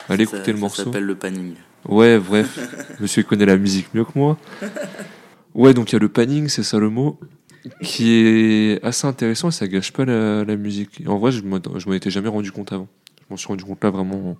[0.09, 0.83] Allez Ça- écouter le ça morceau.
[0.85, 1.53] s'appelle le panning.
[1.87, 2.59] Ouais, bref,
[2.99, 4.37] monsieur connaît la musique mieux que moi.
[5.53, 7.19] Ouais, donc il y a le panning, c'est ça le mot,
[7.81, 11.03] qui est assez intéressant et ça gâche pas la, musique.
[11.05, 12.87] En vrai, je m'en étais jamais rendu compte avant.
[13.19, 14.37] Je m'en suis rendu compte là vraiment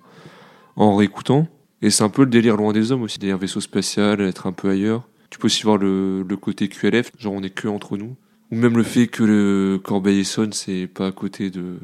[0.76, 1.46] en, réécoutant.
[1.82, 4.52] Et c'est un peu le délire loin des hommes aussi, délire vaisseau spatial, être un
[4.52, 5.06] peu ailleurs.
[5.28, 8.16] Tu peux aussi voir le, côté QLF, genre on est que entre nous.
[8.50, 11.78] Ou même le fait que le Corbeil-Essonne, c'est pas à côté de,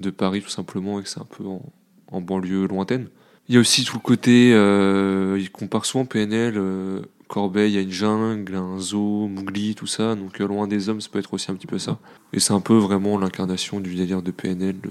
[0.00, 3.08] de Paris tout simplement et que c'est un peu en banlieue lointaine.
[3.48, 7.74] Il y a aussi tout le côté, euh, il compare souvent PNL, euh, Corbeil, il
[7.74, 11.08] y a une jungle, un zoo, Mougli, tout ça, donc euh, loin des hommes, ça
[11.12, 11.98] peut être aussi un petit peu ça.
[12.32, 14.90] Et c'est un peu vraiment l'incarnation du délire de PNL, de,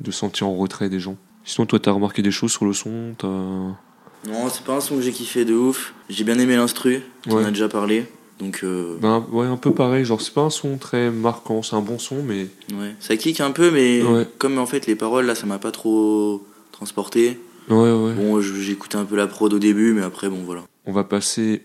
[0.00, 1.16] de sentir en retrait des gens.
[1.44, 3.28] Sinon, toi, t'as remarqué des choses sur le son t'as...
[3.28, 5.92] Non, c'est pas un son que j'ai kiffé de ouf.
[6.08, 7.42] J'ai bien aimé l'instru, on Ouais.
[7.44, 8.06] en a déjà parlé.
[8.40, 11.76] Donc, euh, Ben, ouais, un peu pareil, genre c'est pas un son très marquant, c'est
[11.76, 12.94] un bon son, mais ouais.
[13.00, 14.26] Ça kick un peu, mais Ouais.
[14.38, 17.38] comme en fait les paroles là, ça m'a pas trop transporté.
[17.68, 18.12] Ouais, ouais.
[18.14, 20.62] Bon, écouté un peu la prod au début, mais après, bon, voilà.
[20.86, 21.62] On va passer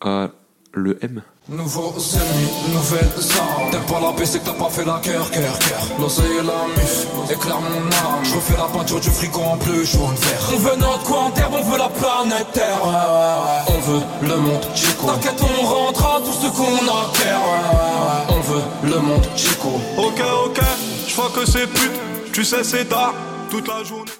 [0.00, 0.30] à
[0.72, 1.22] le M.
[1.48, 3.70] Nouveaux ennemis, nouvelles armes.
[3.70, 5.86] T'aimes pas la paix, c'est que t'as pas fait la guerre, guerre, guerre.
[6.00, 8.24] L'oseille et la mif, éclaire mon âme.
[8.24, 10.50] Je refais la peinture du frigo en bleu, jaune, vert.
[10.52, 12.80] On veut notre coin terre, on veut la planète Terre.
[12.84, 13.76] Ouais, ouais, ouais.
[13.76, 15.06] On veut le monde Chico.
[15.06, 18.26] T'inquiète, on rendra tout ce qu'on ouais, ouais.
[18.28, 19.68] On veut le monde Chico.
[19.98, 20.60] Ok, ok,
[21.06, 23.14] je vois que c'est pute, tu sais c'est tard,
[23.50, 24.10] toute la journée.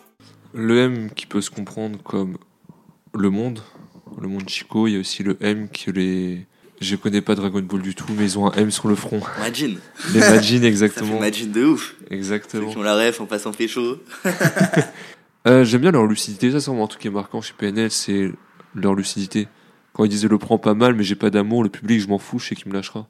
[0.57, 2.39] Le M qui peut se comprendre comme
[3.15, 3.61] le monde,
[4.21, 4.87] le monde Chico.
[4.89, 6.47] Il y a aussi le M que les.
[6.81, 9.21] Je connais pas Dragon Ball du tout, mais ils ont un M sur le front.
[9.39, 9.75] Majin.
[10.15, 11.21] Les Majin, Ça fait exactement.
[11.21, 11.95] Majin de ouf.
[12.09, 12.71] Ceux Exactement.
[12.71, 13.97] qui ont la ref en passant pécho.
[15.47, 16.51] Euh, J'aime bien leur lucidité.
[16.51, 18.33] Ça, c'est vraiment un truc qui est marquant chez PNL, c'est
[18.75, 19.47] leur lucidité.
[19.93, 22.19] Quand ils disaient le prends pas mal, mais j'ai pas d'amour, le public, je m'en
[22.19, 23.07] fous, je sais qu'il me lâchera.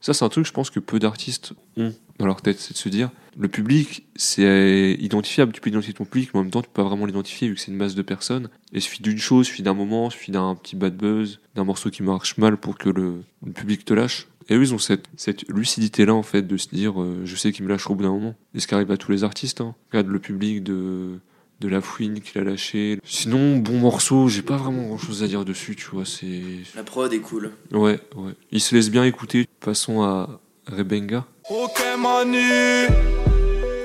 [0.00, 2.78] Ça, c'est un truc, je pense, que peu d'artistes ont dans leur tête, c'est de
[2.78, 5.52] se dire le public, c'est identifiable.
[5.52, 7.54] Tu peux identifier ton public, mais en même temps, tu peux pas vraiment l'identifier vu
[7.54, 8.48] que c'est une masse de personnes.
[8.72, 11.38] Et il suffit d'une chose, il suffit d'un moment, il suffit d'un petit bad buzz,
[11.54, 14.26] d'un morceau qui marche mal pour que le, le public te lâche.
[14.48, 17.52] Et eux, ils ont cette, cette lucidité-là, en fait, de se dire euh, je sais
[17.52, 18.34] qu'il me lâchera au bout d'un moment.
[18.54, 19.60] Et ce qui arrive à tous les artistes.
[19.60, 19.76] Hein.
[19.92, 21.20] Regarde le public de
[21.60, 22.98] de la fouine qu'il a lâché.
[23.04, 26.42] Sinon, bon morceau, j'ai pas vraiment grand chose à dire dessus, tu vois, c'est...
[26.76, 27.52] La prod est cool.
[27.72, 28.32] Ouais, ouais.
[28.52, 29.46] Il se laisse bien écouter.
[29.60, 31.24] Passons à Rebenga.
[31.50, 32.86] Ok Mani,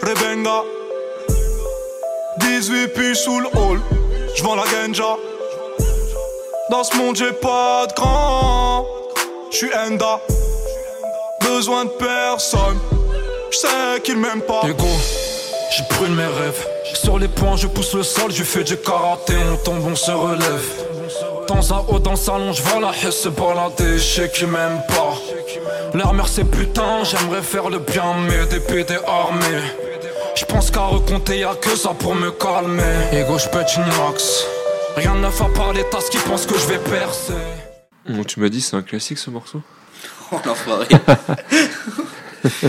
[0.02, 0.64] Rebenga
[2.40, 3.80] 18 puis sous le hall,
[4.36, 5.16] j'vends la genja
[6.70, 8.86] Dans ce monde j'ai pas de grand,
[9.50, 10.20] j'suis Enda
[11.42, 12.78] Besoin de personne,
[13.52, 14.84] j'sais qu'il m'aime pas Hugo,
[15.78, 16.73] je brûle mes rêves.
[17.04, 20.12] Sur les points, je pousse le sol, je fais du karaté, on tombe, on se
[20.12, 20.66] relève.
[21.48, 24.48] Dans un haut, dans le salon, je vois la haie se balader, je sais qu'ils
[24.48, 25.14] m'aiment pas.
[25.94, 29.62] Leur mère c'est putain, j'aimerais faire le bien, mais des PD armés.
[30.36, 32.82] Je pense qu'à recompter, y'a que ça pour me calmer.
[33.12, 34.46] Ego, je pète une max.
[34.96, 37.34] Rien de neuf à part les tasses qui pensent que je vais percer.
[38.08, 39.62] Bon, tu m'as dit c'est un classique ce morceau
[40.32, 40.88] Oh l'enfoiré.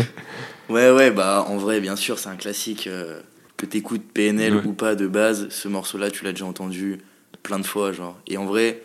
[0.68, 2.86] ouais, ouais, bah en vrai, bien sûr, c'est un classique.
[2.86, 3.20] euh,
[3.64, 4.62] que t'écoutes PNL Ouais.
[4.66, 6.98] ou pas de base, ce morceau-là, tu l'as déjà entendu
[7.42, 8.18] plein de fois, genre.
[8.26, 8.82] Et en vrai,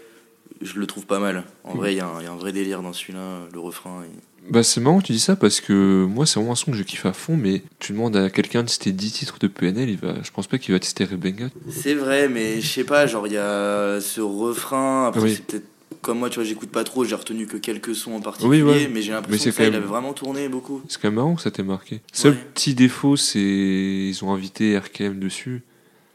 [0.61, 1.43] je le trouve pas mal.
[1.63, 3.59] En vrai, il y, a un- il y a un vrai délire dans celui-là, le
[3.59, 4.03] refrain.
[4.49, 6.77] Bah c'est marrant que tu dis ça parce que moi c'est vraiment un son que
[6.77, 9.89] je kiffe à fond mais tu demandes à quelqu'un de citer 10 titres de PNL,
[9.89, 11.49] il va, je pense pas qu'il va tester Rebenga.
[11.69, 15.07] C'est vrai, mais je sais pas, genre, il y a ce refrain.
[15.07, 15.33] Après, Oui.
[15.35, 15.67] c'est peut-être.
[16.01, 18.69] Comme moi, tu vois, j'écoute pas trop, j'ai retenu que quelques sons en particulier, Oui,
[18.71, 18.89] ouais.
[18.91, 20.81] mais j'ai l'impression que ça, quand il même- avait vraiment tourné beaucoup.
[20.87, 22.01] C'est quand même marrant que ça t'ait marqué.
[22.13, 22.39] Seul Ouais.
[22.53, 25.63] petit défaut c'est ils ont invité RKM dessus.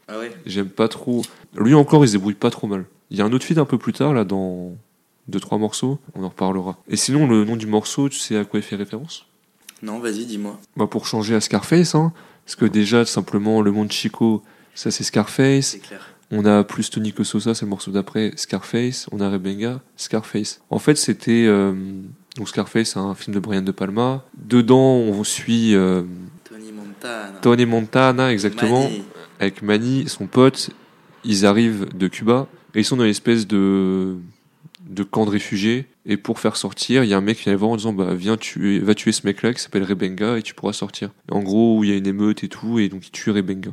[0.07, 1.21] Ah ouais J'aime pas trop.
[1.55, 2.85] Lui encore il se débrouille pas trop mal.
[3.11, 4.75] Il y a un autre feed un peu plus tard là dans
[5.27, 6.77] deux trois morceaux, on en reparlera.
[6.87, 9.25] Et sinon le nom du morceau, tu sais à quoi il fait référence?
[9.83, 10.59] Non, vas-y, dis-moi.
[10.77, 12.11] Bah pour changer à Scarface hein,
[12.45, 14.41] parce que déjà simplement le monde Chico,
[14.73, 15.67] ça c'est Scarface.
[15.67, 16.14] C'est clair.
[16.31, 19.07] On a plus Tony que Sosa, c'est le morceau d'après, Scarface.
[19.11, 20.61] On a Rebenga, Scarface.
[20.69, 21.45] En fait, c'était.
[21.47, 21.73] euh,
[22.35, 24.25] donc, Scarface, c'est un film de Brian De Palma.
[24.37, 26.03] Dedans, on suit euh,
[26.49, 27.39] Tony Montana.
[27.41, 28.89] Tony Montana, exactement,
[29.39, 30.71] avec Manny, son pote.
[31.23, 34.15] Ils arrivent de Cuba et ils sont dans une espèce de,
[34.89, 35.85] de camp de réfugiés.
[36.05, 37.93] Et pour faire sortir, il y a un mec qui vient les voir en disant
[37.93, 41.09] bah, Viens, tuer, va tuer ce mec-là qui s'appelle Rebenga et tu pourras sortir.
[41.31, 43.71] En gros, il y a une émeute et tout, et donc il tue Rebenga.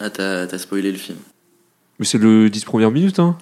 [0.00, 1.18] Ah, t'as spoilé le film.
[2.04, 3.34] Mais c'est le 10 premières minutes, hein.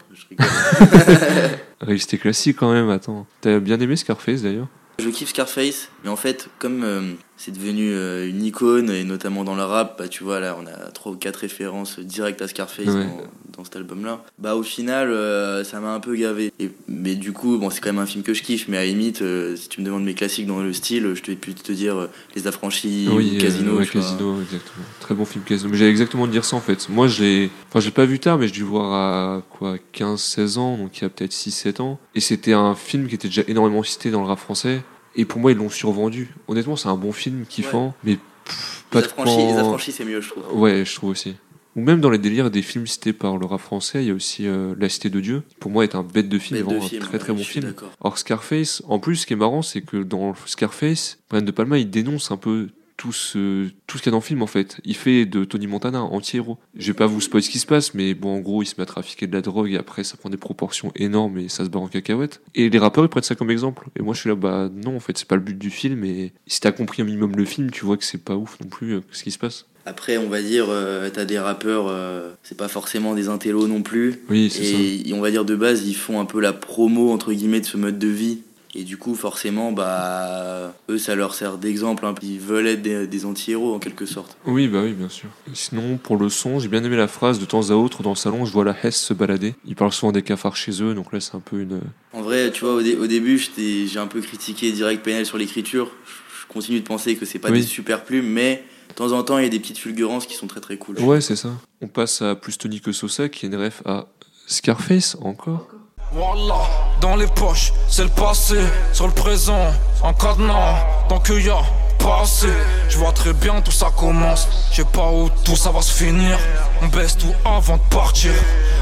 [1.81, 3.27] Réalité classique quand même, attends.
[3.41, 4.69] T'as bien aimé Scarface d'ailleurs?
[5.01, 7.01] Je kiffe Scarface, mais en fait, comme euh,
[7.37, 10.67] c'est devenu euh, une icône, et notamment dans le rap, bah, tu vois, là, on
[10.67, 13.05] a trois ou quatre références directes à Scarface Ouais.
[13.05, 13.23] dans,
[13.59, 14.23] dans cet album-là.
[14.39, 16.53] Bah, au final, euh, ça m'a un peu gavé.
[16.59, 18.81] Et, mais du coup, bon, c'est quand même un film que je kiffe, mais à
[18.81, 19.23] la limite,
[19.57, 22.47] si tu me demandes mes classiques dans le style, je te plus te dire Les
[22.47, 23.73] Affranchis ou Casino.
[23.79, 23.87] ouais, vois.
[23.87, 24.85] Casino, exactement.
[25.01, 25.71] Très bon film Casino.
[25.71, 26.89] Mais j'allais exactement te dire ça en fait.
[26.89, 27.51] Moi, je l'ai.
[27.69, 31.03] Enfin, j'ai pas vu tard, mais je dû voir à quoi 15-16 ans, donc il
[31.03, 31.99] y a peut-être 6-7 ans.
[32.15, 34.83] Et c'était un film qui était déjà énormément cité dans le rap français.
[35.17, 36.35] Et pour moi, ils l'ont survendu.
[36.49, 40.05] Honnêtement, c'est un bon film kiffant, mais pff, pas Les de Affranchis, les Affranchis, c'est
[40.05, 40.45] mieux, je trouve.
[40.61, 41.37] Ouais, je trouve aussi.
[41.75, 44.15] Ou même dans les délires des films cités par le rap français, il y a
[44.15, 45.43] aussi euh, La Cité de Dieu.
[45.59, 47.39] Pour moi, est un bête de film, Bête de vraiment film, un très très ouais,
[47.39, 47.75] bon film.
[48.01, 51.79] Or Scarface, en plus, ce qui est marrant, c'est que dans Scarface, Brian De Palma,
[51.79, 54.47] il dénonce un peu tout ce, tout ce qu'il y a dans le film, en
[54.47, 54.81] fait.
[54.85, 56.59] Il fait de Tony Montana un anti-héros.
[56.77, 58.75] Je vais pas vous spoiler ce qui se passe, mais bon, en gros, il se
[58.79, 61.65] met à trafiquer de la drogue et après, ça prend des proportions énormes et ça
[61.65, 62.41] se barre en cacahuète.
[62.55, 63.89] Et les rappeurs, ils prennent ça comme exemple.
[63.99, 66.05] Et moi, je suis là, bah non, en fait, c'est pas le but du film.
[66.05, 68.69] Et si t'as compris un minimum le film, tu vois que c'est pas ouf non
[68.69, 69.67] plus euh, ce qui se passe.
[69.85, 73.83] Après, on va dire, euh, t'as des rappeurs, euh, c'est pas forcément des intellos non
[73.83, 74.21] plus.
[74.29, 74.79] Oui, c'est ça.
[74.79, 77.67] Et on va dire de base, ils font un peu la promo entre guillemets de
[77.67, 78.39] ce mode de vie.
[78.75, 82.07] Et du coup, forcément, bah, eux, ça leur sert d'exemple.
[82.07, 82.15] hein.
[82.23, 84.37] Ils veulent être des, des anti-héros en quelque sorte.
[84.47, 85.29] Oui, bah oui, bien sûr.
[85.53, 88.17] Sinon, pour le son, j'ai bien aimé la phrase de temps à autre dans le
[88.17, 89.55] salon, je vois la Hesse se balader.
[89.67, 91.81] Ils parlent souvent des cafards chez eux, donc là, c'est un peu une.
[92.15, 95.37] En vrai, tu vois, au, dé- au début, j'ai un peu critiqué direct PNL sur
[95.39, 95.91] l'écriture.
[96.07, 96.13] Je
[96.43, 97.61] je continue de penser que c'est pas Oui.
[97.61, 100.35] des super plumes, mais de temps en temps, il y a des petites fulgurances qui
[100.35, 100.99] sont très très cool.
[101.01, 101.51] Ouais, c'est ça.
[101.81, 104.07] On passe à Plus Tony que Sosa, qui est une ref à
[104.47, 105.69] Scarface, encore.
[106.15, 106.61] Voilà,
[107.01, 108.59] dans les poches, c'est le passé,
[108.93, 111.63] sur le présent, en cadenas, tant que y a
[111.99, 112.49] passé,
[112.91, 115.91] je vois très bien tout ça commence, je sais pas où tout ça va se
[115.91, 116.39] finir,
[116.83, 118.33] on baisse tout avant de partir,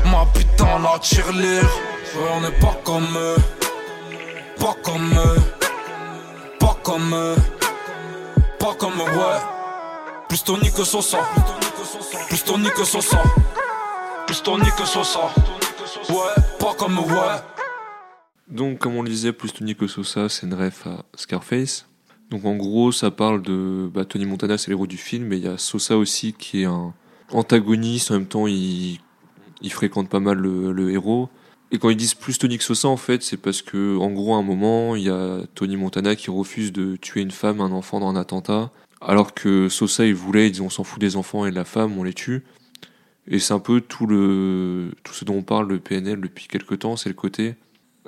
[0.07, 1.63] ma putain la tirelire,
[2.17, 3.37] ouais on n'est pas comme eux,
[4.59, 5.41] pas comme eux,
[6.59, 7.37] pas comme eux,
[8.59, 9.41] pas comme eux, ouais,
[10.29, 11.19] plus Tony que Sosa,
[12.29, 13.23] plus Tony que Sosa,
[14.27, 15.31] plus Tony que Sosa.
[16.09, 17.43] Ouais, pas comme ouais.
[18.49, 21.87] Donc, comme on le disait, Plus Tony que Sosa, c'est une ref à Scarface.
[22.31, 23.91] Donc, en gros, ça parle de.
[23.93, 26.67] Bah, Tony Montana, c'est l'héros du film, mais il y a Sosa aussi qui est
[26.67, 26.95] un
[27.33, 28.11] antagoniste.
[28.11, 28.99] En même temps, il,
[29.71, 31.29] fréquente pas mal le, héros.
[31.73, 34.35] Et quand ils disent plus Tony que Sosa, en fait, c'est parce que, en gros,
[34.35, 37.73] à un moment, il y a Tony Montana qui refuse de tuer une femme, un
[37.73, 38.71] enfant dans un attentat.
[39.01, 41.65] Alors que Sosa, il voulait, il dit on s'en fout des enfants et de la
[41.65, 42.45] femme, on les tue.
[43.29, 46.81] Et c'est un peu tout, le, tout ce dont on parle, le PNL, depuis quelques
[46.81, 47.55] temps, c'est le côté.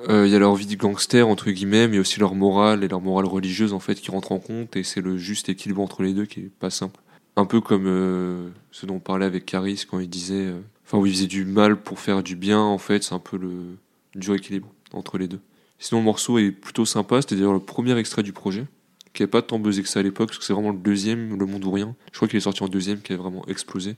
[0.09, 2.89] euh, Il y a leur vie de gangster, entre guillemets, mais aussi leur morale et
[2.89, 4.75] leur morale religieuse, en fait, qui rentrent en compte.
[4.77, 6.99] Et c'est le juste équilibre entre les deux qui est pas simple.
[7.37, 10.47] Un peu comme euh, ce dont on parlait avec Caris quand il disait.
[10.47, 13.19] euh, Enfin, où il faisait du mal pour faire du bien, en fait, c'est un
[13.19, 13.79] peu le
[14.15, 15.41] dur équilibre entre les deux.
[15.79, 18.67] Sinon, le morceau est plutôt sympa, c'était d'ailleurs le premier extrait du projet,
[19.15, 21.39] qui n'avait pas tant buzzé que ça à l'époque, parce que c'est vraiment le deuxième,
[21.39, 21.95] Le Monde ou Rien.
[22.13, 23.97] Je crois qu'il est sorti en deuxième, qui a vraiment explosé.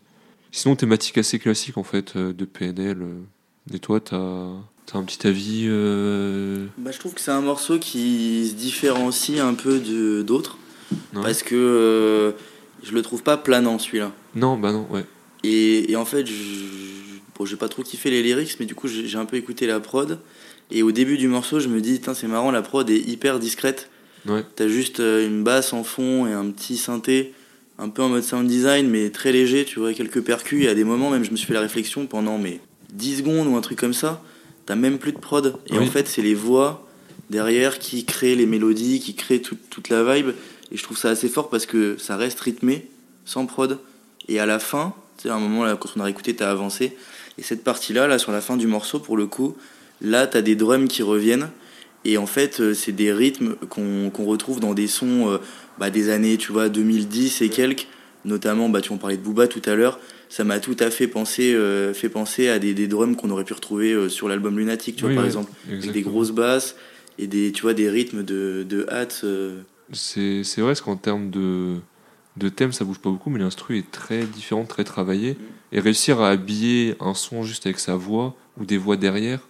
[0.57, 2.99] Sinon, thématique assez classique, en fait, euh, de PNL.
[3.03, 3.75] euh.
[3.75, 6.67] Et toi, t'as as un petit avis euh...
[6.79, 9.81] Bah, je trouve que c'est un morceau qui se différencie un peu
[10.23, 10.59] d'autres.
[11.13, 12.33] Parce que euh,
[12.85, 14.13] je le trouve pas planant celui-là.
[14.37, 15.05] Non, bah non, ouais.
[15.43, 16.33] Et, et en fait, je,
[17.37, 19.81] bon, j'ai pas trop kiffé les lyrics, mais du coup, j'ai un peu écouté la
[19.81, 20.21] prod.
[20.71, 23.91] Et au début du morceau, je me dis, c'est marrant, la prod est hyper discrète.
[24.29, 24.45] Ouais.
[24.55, 27.33] T'as juste une basse en fond et un petit synthé,
[27.79, 30.65] un peu en mode sound design, mais très léger, tu vois, quelques percus.
[30.65, 32.61] Et à des moments, même, je me suis fait la réflexion pendant mais
[32.93, 34.23] 10 secondes ou un truc comme ça,
[34.67, 35.57] t'as même plus de prod.
[35.69, 35.79] Et Oui.
[35.79, 36.87] en fait, c'est les voix
[37.31, 40.31] derrière qui créent les mélodies, qui créent tout- toute la vibe.
[40.73, 42.87] Et je trouve ça assez fort parce que ça reste rythmé,
[43.25, 43.79] sans prod.
[44.29, 46.51] Et à la fin, tu sais, à un moment, là, quand on a écouté, t'as
[46.51, 46.97] avancé.
[47.39, 49.57] Et cette partie-là, là, sur la fin du morceau, pour le coup,
[50.01, 51.51] là, t'as des drums qui reviennent.
[52.07, 55.39] Et en fait, euh, c'est des rythmes qu'on qu'on retrouve dans des sons euh,
[55.79, 57.87] bah, des années, tu vois, 2010 et quelques.
[58.25, 59.99] Notamment, bah, tu en parlais de Booba tout à l'heure.
[60.31, 63.45] Ça m'a tout à fait pensé, euh, fait penser à des, des drums qu'on aurait
[63.45, 65.53] pu retrouver euh, sur l'album Lunatic, tu vois, Oui, par oui, exemple.
[65.71, 66.75] Avec des grosses basses
[67.19, 69.21] et des, tu vois, des rythmes de, de hâte.
[69.25, 69.61] euh,
[69.93, 71.77] C'est vrai, parce qu'en termes de,
[72.39, 75.37] de thème, ça bouge pas beaucoup, mais l'instru est très différent, très travaillé.
[75.73, 79.41] Et réussir à habiller un son juste avec sa voix, ou des voix derrière,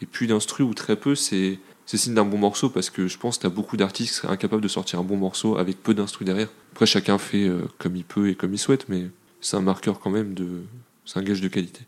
[0.00, 1.58] et puis d'instru ou très peu, c'est
[1.92, 4.32] c'est signe d'un bon morceau, parce que je pense que t'as beaucoup d'artistes qui seraient
[4.32, 6.48] incapables de sortir un bon morceau avec peu d'instru derrière.
[6.72, 9.10] Après, chacun fait euh, comme il peut et comme il souhaite, mais
[9.42, 10.62] c'est un marqueur quand même de.
[11.04, 11.82] C'est un gage de qualité.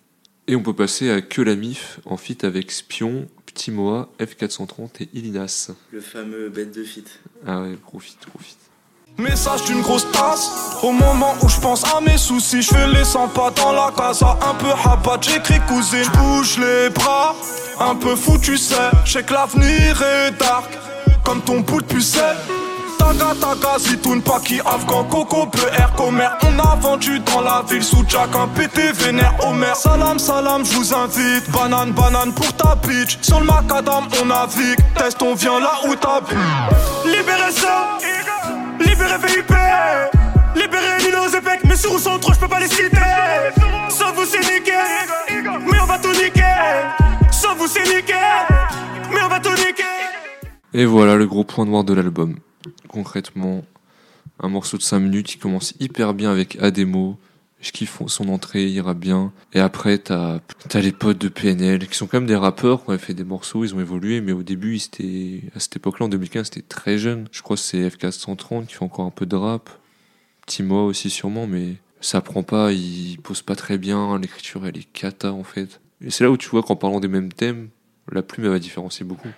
[0.46, 5.04] Et on peut passer à Que la Mif, en feat avec Spion, Petit Moa, F430
[5.04, 5.70] et Ilinas.
[5.90, 7.04] le fameux bête de fit.
[7.46, 8.18] Ah ouais, gros feat.
[9.16, 10.50] Message d'une grosse tasse.
[10.82, 13.92] Au moment où je pense à mes soucis Je fais les 100 pas dans la
[13.96, 14.36] casa.
[14.42, 16.08] Un peu rabat, j'écris cousine.
[16.14, 17.36] Bouge les bras.
[17.78, 18.74] Un peu fou tu sais.
[19.04, 20.68] Je sais que l'avenir est dark.
[21.22, 22.36] Comme ton bout de pucelle.
[22.98, 27.84] Taga taga zitoun Paki afghan Coco bleu air commer On a vendu dans la ville
[27.84, 29.34] sous Jack Un pété vénère.
[29.46, 31.48] Homer Salam salam je vous invite.
[31.52, 33.18] Banane banane pour ta bitch.
[33.22, 34.80] Sur le macadam on navigue.
[34.96, 36.36] Test on vient là où t'habites.
[37.04, 37.98] Libérez ça
[50.72, 52.36] Et voilà le gros point noir de l'album.
[52.88, 53.62] Concrètement,
[54.40, 57.18] un morceau de 5 minutes qui commence hyper bien avec Ademo,
[57.64, 59.32] Je kiffe son entrée, il ira bien.
[59.54, 60.40] Et après, t'as
[60.74, 63.24] as les potes de PNL qui sont quand même des rappeurs qui ont fait des
[63.24, 66.98] morceaux, ils ont évolué, mais au début, ils à cette époque-là, en 2015, c'était très
[66.98, 67.26] jeune.
[67.32, 69.70] Je crois que c'est FK130 qui fait encore un peu de rap.
[70.44, 74.92] Timoa aussi sûrement, mais ça prend pas, il pose pas très bien, l'écriture elle est
[74.92, 75.80] cata en fait.
[76.02, 77.70] Et c'est là où tu vois qu'en parlant des mêmes thèmes,
[78.12, 79.30] la plume elle va différencier beaucoup.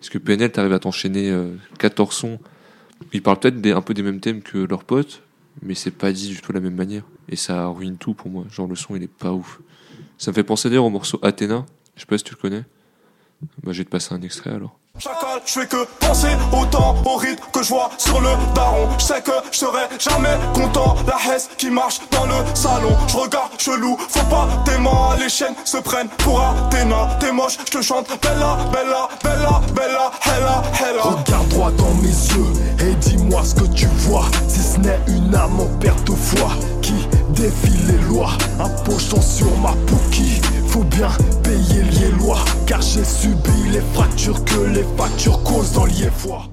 [0.00, 1.38] Parce que PNL t'arrives à t'enchaîner
[1.78, 2.38] 14 euh, sons.
[3.12, 5.22] Ils parlent peut-être un peu des mêmes thèmes que leurs potes,
[5.60, 7.04] mais c'est pas dit du tout de la même manière.
[7.28, 8.44] Et ça ruine tout pour moi.
[8.50, 9.60] Genre le son il est pas ouf.
[10.18, 11.64] Ça me fait penser d'ailleurs au morceau Athéna.
[11.96, 12.64] Je sais pas si tu le connais.
[13.62, 14.78] Bah, je vais te passer un extrait alors.
[14.96, 18.88] Chacal, je fais que penser autant au rythme que je vois sur le daron.
[18.96, 20.94] Je sais que je serai jamais content.
[21.04, 22.96] La hesse qui marche dans le salon.
[23.08, 27.08] Je regarde chelou, faut pas tes mains, les chaînes se prennent pour Athéna.
[27.18, 31.02] T'es moche, je te chante Bella, Bella, Bella, Bella, Hella, Hella.
[31.02, 32.52] Regarde droit dans mes yeux
[32.88, 34.26] et dis-moi ce que tu vois.
[34.46, 36.50] Si ce n'est une âme en perte de foi
[36.82, 36.94] qui
[37.34, 40.40] défie les lois, un pochon sur ma pouquille
[40.74, 41.08] faut bien
[41.44, 46.50] payer liélois Car j'ai subi les fractures que les factures causent dans Liéfois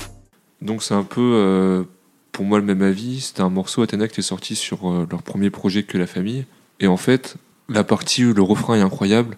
[0.62, 1.84] Donc c'est un peu euh,
[2.32, 3.22] pour moi le même avis.
[3.22, 6.46] C'était un morceau Athéna qui est sorti sur euh, leur premier projet que la famille.
[6.80, 9.38] Et en fait la partie où le refrain est incroyable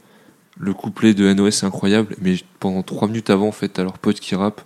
[0.58, 4.00] Le couplet de NOS est incroyable Mais pendant trois minutes avant en fait t'as leur
[4.00, 4.62] pote qui rappe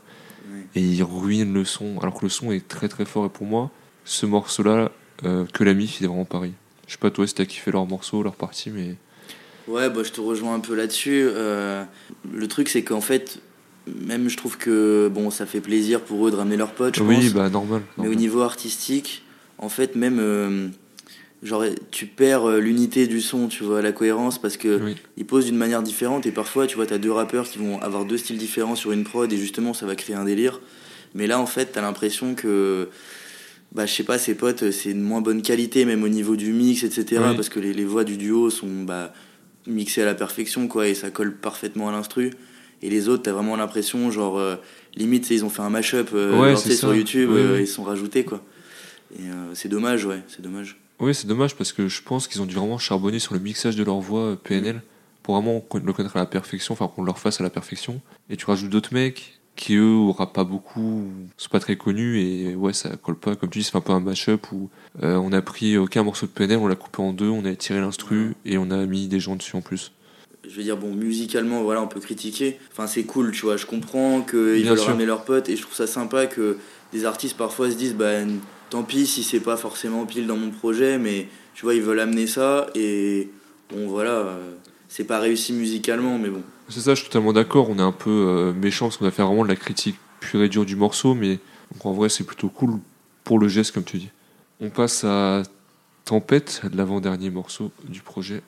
[0.73, 3.28] Et ils ruinent le son Alors que le son est très très fort.
[3.28, 3.69] Et pour moi
[4.03, 4.89] ce morceau là
[5.25, 6.53] euh, que la MIF il est vraiment pareil
[6.88, 8.95] je sais pas toi si t'as kiffé leur morceau, leur partie, mais
[9.67, 11.27] Ouais, bah, je te rejoins un peu là-dessus.
[11.27, 11.83] Euh,
[12.33, 13.39] le truc, c'est qu'en fait,
[14.05, 16.95] même je trouve que bon, ça fait plaisir pour eux de ramener leurs potes.
[16.95, 19.23] Je oui, bah normal, Mais au niveau artistique,
[19.57, 20.69] en fait, même euh,
[21.43, 25.45] genre tu perds euh, l'unité du son, tu vois, la cohérence parce que ils posent
[25.45, 28.38] d'une manière différente et parfois, tu vois, t'as deux rappeurs qui vont avoir deux styles
[28.38, 30.61] différents sur une prod et justement, ça va créer un délire.
[31.13, 32.89] Mais là, en fait, t'as l'impression que
[33.78, 36.51] bah, je sais pas, ses potes, c'est une moins bonne qualité, même au niveau du
[36.51, 37.21] mix, etc.
[37.36, 39.13] Parce que les, les, voix du duo sont bah,
[39.67, 42.32] mixé à la perfection, quoi, et ça colle parfaitement à l'instru.
[42.82, 44.55] Et les autres, t'as vraiment l'impression, genre, euh,
[44.95, 48.43] limite, ils ont fait un mashup euh, sur YouTube, euh, ils sont rajoutés, quoi.
[49.13, 50.80] Et c'est dommage, ouais, c'est dommage.
[50.99, 53.75] Oui, c'est dommage parce que je pense qu'ils ont dû vraiment charbonner sur le mixage
[53.75, 54.82] de leur voix PNL
[55.21, 58.01] pour vraiment le connaître à la perfection, enfin qu'on leur fasse à la perfection.
[58.32, 61.03] Et tu rajoutes d'autres mecs qui eux aura pas beaucoup,
[61.35, 63.35] sont pas très connus et ouais ça colle pas.
[63.35, 64.69] Comme tu dis, c'est un peu un mashup où
[65.03, 67.53] euh, on a pris aucun morceau de PNL, on l'a coupé en deux, on a
[67.55, 69.91] tiré l'instru et on a mis des gens dessus en plus.
[70.47, 72.57] Je veux dire, bon, musicalement, voilà, on peut critiquer.
[72.71, 73.57] Enfin, c'est cool, tu vois.
[73.57, 76.57] Je comprends qu'ils veulent ramener leurs potes et je trouve ça sympa que
[76.93, 78.13] des artistes parfois se disent, bah,
[78.69, 81.99] tant pis si c'est pas forcément pile dans mon projet, mais tu vois, ils veulent
[81.99, 83.29] amener ça et
[83.69, 84.51] bon, voilà, euh,
[84.87, 86.43] c'est pas réussi musicalement, mais bon.
[86.70, 87.70] C'est ça, je suis totalement d'accord.
[87.70, 90.41] On est un peu euh, méchant parce qu'on a fait vraiment de la critique pure
[90.43, 91.39] et dure du morceau, mais
[91.84, 92.80] en vrai, c'est plutôt cool
[93.24, 94.09] pour le geste, comme tu dis.
[94.59, 95.43] On passe à
[96.05, 98.41] Tempête, l'avant-dernier morceau du projet.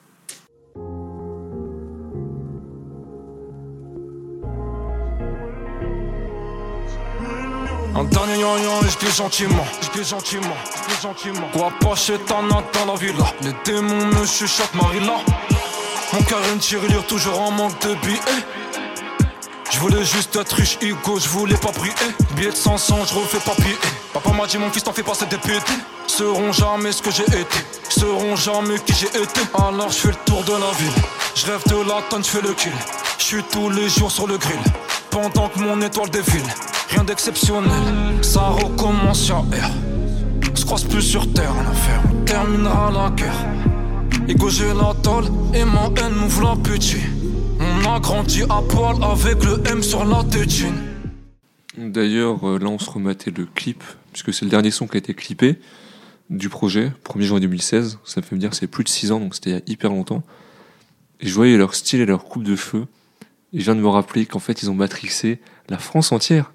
[7.94, 10.56] Un dernier yon et je gentiment, je gentiment,
[10.88, 11.48] je gentiment.
[11.52, 15.16] Quoi pas chez dans la villa, les démons me chuchotent Marilla.
[16.12, 18.20] Mon cœur une tirelire toujours en manque de billets.
[19.70, 21.94] Je voulais juste être riche, Hugo, je voulais pas prier.
[22.34, 23.76] Billet de 500, je refais papier.
[24.12, 25.72] Papa m'a dit, mon fils, t'en fais pas, c'est des pétés.
[26.08, 27.58] Seront jamais ce que j'ai été,
[27.88, 29.40] seront jamais qui j'ai été.
[29.54, 31.02] Alors je fais le tour de la ville.
[31.36, 32.72] Je rêve de la tonne, je fais le kill.
[33.18, 34.58] Je suis tous les jours sur le grill.
[35.10, 36.42] Pendant que mon étoile défile,
[36.88, 37.70] rien d'exceptionnel.
[38.22, 39.70] Ça recommence sur R.
[40.56, 42.00] Se croise plus sur terre, en affaire.
[42.12, 43.79] On terminera la guerre.
[44.28, 46.98] Ego j'ai la tôle et ma haine m'ouvre l'appétit
[47.58, 50.74] On a grandi à poil avec le M sur la tétine.
[51.76, 54.98] D'ailleurs euh, là on se rematait le clip Puisque c'est le dernier son qui a
[54.98, 55.56] été clippé
[56.30, 59.34] Du projet, 1er juin 2016 Ça fait me dire c'est plus de 6 ans donc
[59.34, 60.22] c'était il y a hyper longtemps.
[61.20, 62.86] Et je voyais leur style et leur coupe de cheveux
[63.52, 66.52] Et je viens de me rappeler qu'en fait ils ont matrixé la France entière.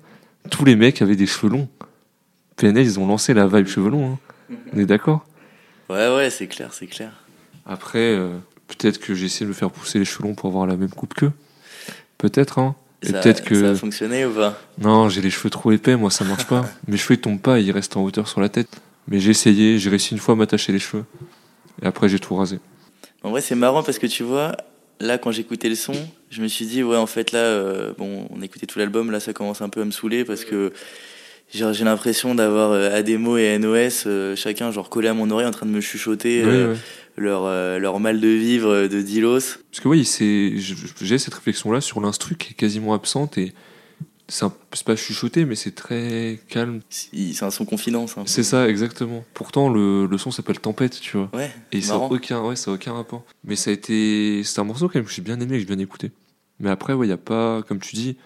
[0.52, 1.70] Tous les mecs avaient des cheveux longs.
[2.58, 4.56] PNL ils ont lancé la vibe cheveux longs hein.
[4.74, 5.26] On est d'accord?
[5.90, 7.25] Ouais ouais c'est clair c'est clair
[7.66, 8.30] après, euh,
[8.68, 10.90] peut-être que j'ai essayé de me faire pousser les cheveux longs pour avoir la même
[10.90, 11.32] coupe qu'eux.
[12.18, 12.76] Peut-être, hein.
[13.02, 13.56] Et peut-être que.
[13.56, 14.60] Ça a fonctionné ou pas?
[14.80, 16.66] Non, j'ai les cheveux trop épais, moi ça marche pas.
[16.88, 18.70] Mes cheveux ils tombent pas, ils restent en hauteur sur la tête.
[19.08, 21.04] Mais j'ai essayé, j'ai réussi une fois à m'attacher les cheveux.
[21.82, 22.60] Et après j'ai tout rasé.
[23.24, 24.56] En vrai, c'est marrant parce que tu vois,
[25.00, 25.94] là quand j'écoutais le son,
[26.30, 29.20] je me suis dit, ouais, en fait là, euh, bon, on écoutait tout l'album, là
[29.20, 30.72] ça commence un peu à me saouler parce que
[31.54, 35.66] j'ai l'impression d'avoir euh, Ademo et NOS, chacun genre collé à mon oreille en train
[35.66, 36.44] de me chuchoter
[37.18, 39.58] leur, euh, leur mal de vivre de Dilos.
[39.72, 40.04] Parce que oui,
[41.02, 43.54] j'ai cette réflexion-là sur l'instru qui est quasiment absente et
[44.28, 44.48] c'est
[44.86, 46.82] pas chuchoté, mais c'est très calme.
[46.90, 48.16] C'est un son confidence.
[48.26, 49.24] C'est ça, exactement.
[49.36, 51.30] Pourtant, le, le son s'appelle Tempête, tu vois.
[51.34, 52.10] Ouais, Et ça a marrant.
[52.12, 53.24] aucun, ouais, ça a aucun rapport.
[53.44, 55.66] Mais ça a été, c'est un morceau quand même que j'ai bien aimé, que j'ai
[55.66, 56.12] bien écouté.
[56.60, 58.18] Mais après, ouais, y a pas, comme tu dis,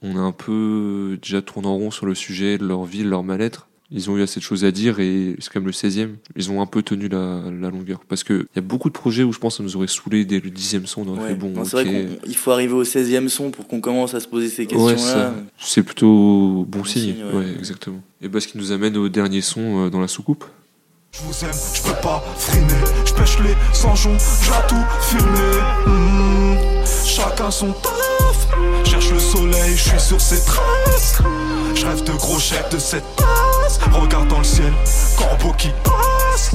[0.00, 3.08] on a un peu déjà tourné en rond sur le sujet de leur vie, de
[3.08, 3.66] leur mal-être.
[3.92, 6.60] Ils ont eu assez de choses à dire et c'est comme le 16e, ils ont
[6.60, 8.00] un peu tenu la, la longueur.
[8.08, 10.24] Parce que y a beaucoup de projets où je pense que ça nous aurait saoulé
[10.24, 11.28] dès le 10e son, on aurait Ouais.
[11.28, 11.50] fait bon.
[11.50, 11.68] Non, ok.
[11.70, 14.62] C'est vrai qu'il faut arriver au 16e son pour qu'on commence à se poser ces
[14.62, 14.96] Ouais, questions-là.
[14.96, 17.14] ça, c'est plutôt bon, Bon signe.
[17.14, 17.34] signe, ouais.
[17.44, 17.54] ouais.
[17.56, 18.00] exactement.
[18.20, 20.44] Et bah, ce qui nous amène au dernier son euh, dans la soucoupe.
[21.12, 22.66] Je vous aime, je peux pas freiner.
[23.06, 25.60] Je pêche les sans jonc, j'ai tout filmé.
[25.86, 26.56] Hmm,
[27.06, 28.48] Chacun son taf.
[28.84, 31.22] Cherche le soleil, je suis sur ses traces.
[31.74, 33.26] Je rêve de gros chèques de cette tasse.
[33.92, 34.72] Regarde dans le ciel,
[35.16, 36.52] corbeau qui passe.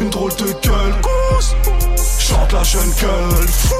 [0.00, 1.54] Une drôle de gueule, gousse.
[2.18, 3.74] Chante la jeune gueule, fou.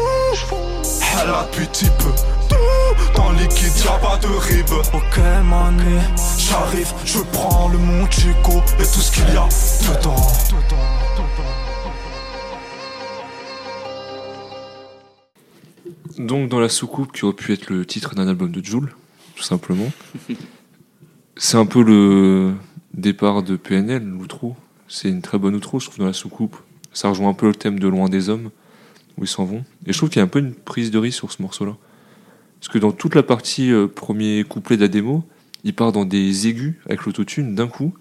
[1.22, 2.10] Elle a petit peu
[2.48, 3.12] tout.
[3.16, 4.70] Dans le liquide, y'a pas de rib.
[4.92, 6.00] Ok, mané,
[6.38, 9.48] j'arrive, je prends le mon Chico et tout ce qu'il y a
[9.96, 10.16] dedans.
[16.18, 18.94] Donc dans la soucoupe qui aurait pu être le titre d'un album de Joule,
[19.36, 19.90] tout simplement.
[21.36, 22.54] C'est un peu le
[22.92, 24.54] départ de PNL, l'outro.
[24.86, 26.56] C'est une très bonne outro, je trouve, dans la soucoupe.
[26.92, 28.50] Ça rejoint un peu le thème de Loin des Hommes,
[29.18, 29.64] où ils s'en vont.
[29.84, 31.76] Et je trouve qu'il y a un peu une prise de risque sur ce morceau-là.
[32.60, 35.24] Parce que dans toute la partie euh, premier couplet de la démo,
[35.64, 37.92] il part dans des aigus avec l'autotune d'un coup.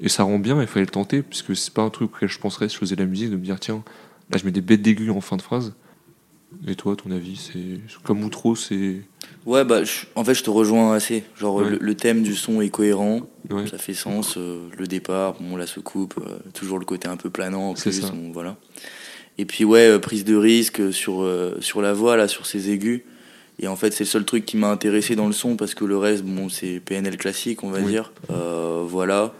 [0.00, 2.38] Et ça rend bien, il fallait le tenter, puisque c'est pas un truc auquel je
[2.38, 3.82] penserais si je faisais la musique, de me dire, tiens,
[4.30, 5.74] là je mets des bêtes d'aigus en fin de phrase.
[6.66, 9.00] Et toi, ton avis, c'est comme outro, c'est
[9.44, 11.24] Ouais, bah, je- en fait, je te rejoins assez.
[11.36, 11.70] Genre, Ouais.
[11.70, 14.36] le, le thème du son est cohérent, ouais, ça fait sens.
[14.36, 18.02] euh, le départ, bon, la soucoupe, euh, toujours le côté un peu planant en plus.
[18.32, 18.56] voilà.
[19.38, 22.70] Et puis, ouais, euh, prise de risque sur, euh, sur la voix, là, sur ses
[22.70, 23.00] aigus.
[23.60, 25.84] Et en fait, c'est le seul truc qui m'a intéressé dans le son parce que
[25.84, 27.86] le reste, bon, c'est PNL classique, on va Oui.
[27.90, 28.12] dire.
[28.86, 29.32] Voilà.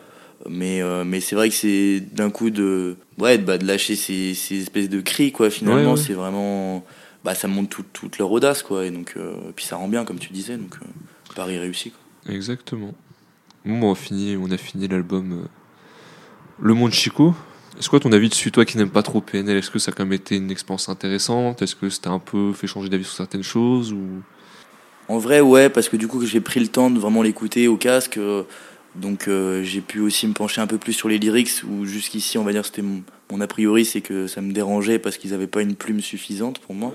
[0.48, 4.34] Mais, euh, mais c'est vrai que c'est d'un coup de, ouais, bah, de lâcher ces,
[4.34, 5.50] ces espèces de cris, quoi.
[5.50, 6.04] Finalement, Ouais, ouais.
[6.04, 6.84] c'est vraiment.
[7.24, 8.84] Bah, ça montre tout- toute leur audace, quoi.
[8.86, 10.56] Et donc, euh, puis ça rend bien, comme tu disais.
[10.56, 10.86] Donc, euh,
[11.34, 12.32] pari réussi, quoi.
[12.34, 12.94] exactement.
[13.64, 15.46] Bon, bah, on a fini, on a fini l'album euh,
[16.60, 17.34] Le Monde Chico.
[17.78, 19.94] Est-ce quoi ton avis dessus, toi qui n'aimes pas trop PNL Est-ce que ça a
[19.94, 21.62] quand même été une expérience intéressante?
[21.62, 24.00] Est-ce que c'était un peu fait changer d'avis sur certaines choses ou...
[25.08, 27.76] En vrai, ouais, parce que du coup, j'ai pris le temps de vraiment l'écouter au
[27.76, 28.18] casque.
[28.18, 28.42] euh,
[28.94, 32.36] donc, euh, j'ai pu aussi me pencher un peu plus sur les lyrics, où jusqu'ici,
[32.36, 35.30] on va dire, c'était mon, mon a priori, c'est que ça me dérangeait parce qu'ils
[35.30, 36.94] n'avaient pas une plume suffisante pour moi.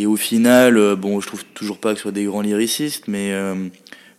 [0.00, 3.08] Et au final, euh, bon, je trouve toujours pas que ce soit des grands lyricistes,
[3.08, 3.54] mais, euh,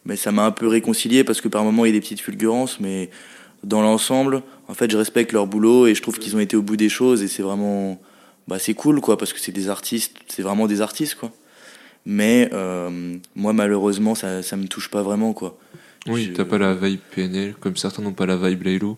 [0.05, 2.19] mais ça m'a un peu réconcilié parce que par moments, il y a des petites
[2.19, 3.09] fulgurances, mais
[3.63, 6.61] dans l'ensemble, en fait, je respecte leur boulot et je trouve qu'ils ont été au
[6.61, 7.97] bout des choses et c'est vraiment.
[8.49, 11.31] Bah, c'est cool, quoi, parce que c'est des artistes, c'est vraiment des artistes, quoi.
[12.05, 15.57] Mais euh, moi, malheureusement, ça, ça me touche pas vraiment, quoi.
[16.07, 18.97] Oui, Je- t'as pas la vibe PNL, comme certains n'ont pas la vibe Laylo.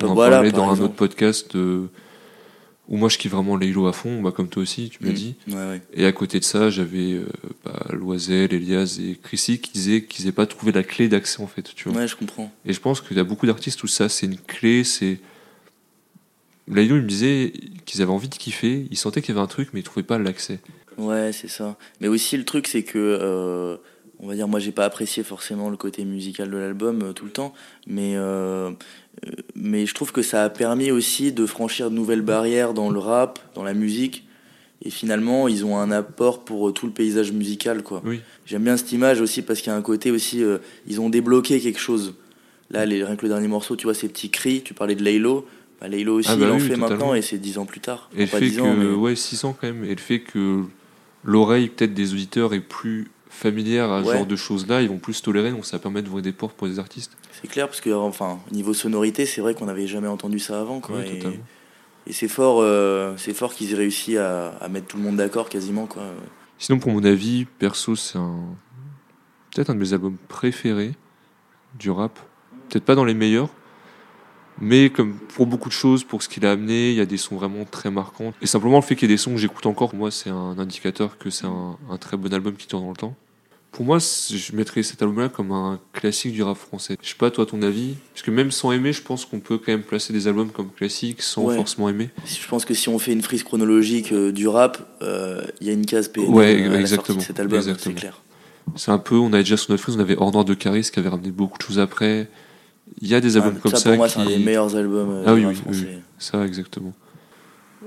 [0.00, 1.86] On Bah en voilà, parlait par dans un autre podcast euh,
[2.88, 5.14] où moi je kiffe vraiment Laylo à fond, bah, comme toi aussi, tu m'as Mm.
[5.14, 5.34] dit.
[5.48, 5.82] Ouais, ouais.
[5.92, 7.26] Et à côté de ça, j'avais euh,
[7.64, 11.46] bah, Loisel, Elias et Chrissy qui disaient qu'ils n'avaient pas trouvé la clé d'accès en
[11.46, 11.98] fait, tu vois.
[12.00, 12.50] Ouais, je comprends.
[12.64, 15.18] Et je pense qu'il y a beaucoup d'artistes où ça, c'est une clé, c'est.
[16.66, 17.52] Laylo, il me disait
[17.86, 20.02] qu'ils avaient envie de kiffer, ils sentaient qu'il y avait un truc, mais ils trouvaient
[20.06, 20.60] pas l'accès.
[20.98, 21.76] Ouais, c'est ça.
[22.00, 23.76] Mais aussi, le truc, c'est que, euh,
[24.20, 27.24] on va dire, moi, j'ai pas apprécié forcément le côté musical de l'album euh, tout
[27.24, 27.52] le temps,
[27.86, 28.70] mais, euh,
[29.26, 32.90] euh, mais je trouve que ça a permis aussi de franchir de nouvelles barrières dans
[32.90, 34.24] le rap, dans la musique.
[34.84, 38.00] Et finalement, ils ont un apport pour tout le paysage musical, quoi.
[38.04, 38.20] Oui.
[38.46, 41.10] J'aime bien cette image aussi parce qu'il y a un côté aussi, euh, ils ont
[41.10, 42.14] débloqué quelque chose.
[42.70, 45.02] Là, les, rien que le dernier morceau, tu vois, ces petits cris, tu parlais de
[45.02, 45.46] Laylo.
[45.80, 46.88] Bah, Laylo aussi, Ah bah il en fait totalement.
[46.90, 48.08] maintenant et c'est dix ans plus tard.
[48.16, 48.62] Et le pas fait 10 que.
[48.62, 49.84] mais- Ouais, 6 ans quand même.
[49.84, 50.62] Et le fait que
[51.24, 54.16] l'oreille, peut-être des auditeurs, est plus familière à ce Ouais.
[54.18, 56.78] genre de choses-là, ils vont plus tolérer, donc ça permet d'ouvrir des portes pour les
[56.78, 57.16] artistes.
[57.40, 60.80] C'est clair parce que enfin niveau sonorité c'est vrai qu'on n'avait jamais entendu ça avant
[60.80, 60.98] quoi.
[62.06, 65.16] Et c'est fort euh, c'est fort qu'ils aient réussi à, à mettre tout le monde
[65.16, 66.02] d'accord quasiment quoi.
[66.60, 68.40] Sinon, pour mon avis, perso, c'est un.
[69.54, 70.94] Peut-être un de mes albums préférés
[71.78, 72.18] du rap.
[72.68, 73.48] Peut-être pas dans les meilleurs,
[74.60, 77.16] mais comme pour beaucoup de choses, pour ce qu'il a amené, il y a des
[77.16, 78.32] sons vraiment très marquants.
[78.42, 80.30] Et simplement, le fait qu'il y ait des sons que j'écoute encore, pour moi, c'est
[80.30, 83.14] un indicateur que c'est un, un très bon album qui dure dans le temps.
[83.70, 86.96] Pour moi, je mettrais cet album-là comme un classique du rap français.
[87.02, 87.94] Je sais pas, toi, ton avis?
[88.14, 90.70] Parce que même sans aimer, je pense qu'on peut quand même placer des albums comme
[90.70, 91.54] classiques sans Ouais.
[91.54, 92.08] forcément aimer.
[92.24, 95.70] Je pense que si on fait une frise chronologique euh, du rap, euh, il y
[95.70, 96.86] a une case PNL Ouais, à la de
[97.20, 98.18] cet album, c'est clair.
[98.74, 100.88] C'est un peu, on avait déjà sur notre frise, on avait Hors Noir de Caris
[100.92, 102.28] qui avait ramené beaucoup de choses après.
[103.00, 103.90] Il y a des albums Ah, comme ça ça.
[103.90, 104.14] pour moi qui...
[104.14, 105.86] c'est un des meilleurs albums euh, Ah oui, oui, oui.
[106.18, 106.92] Ça, exactement.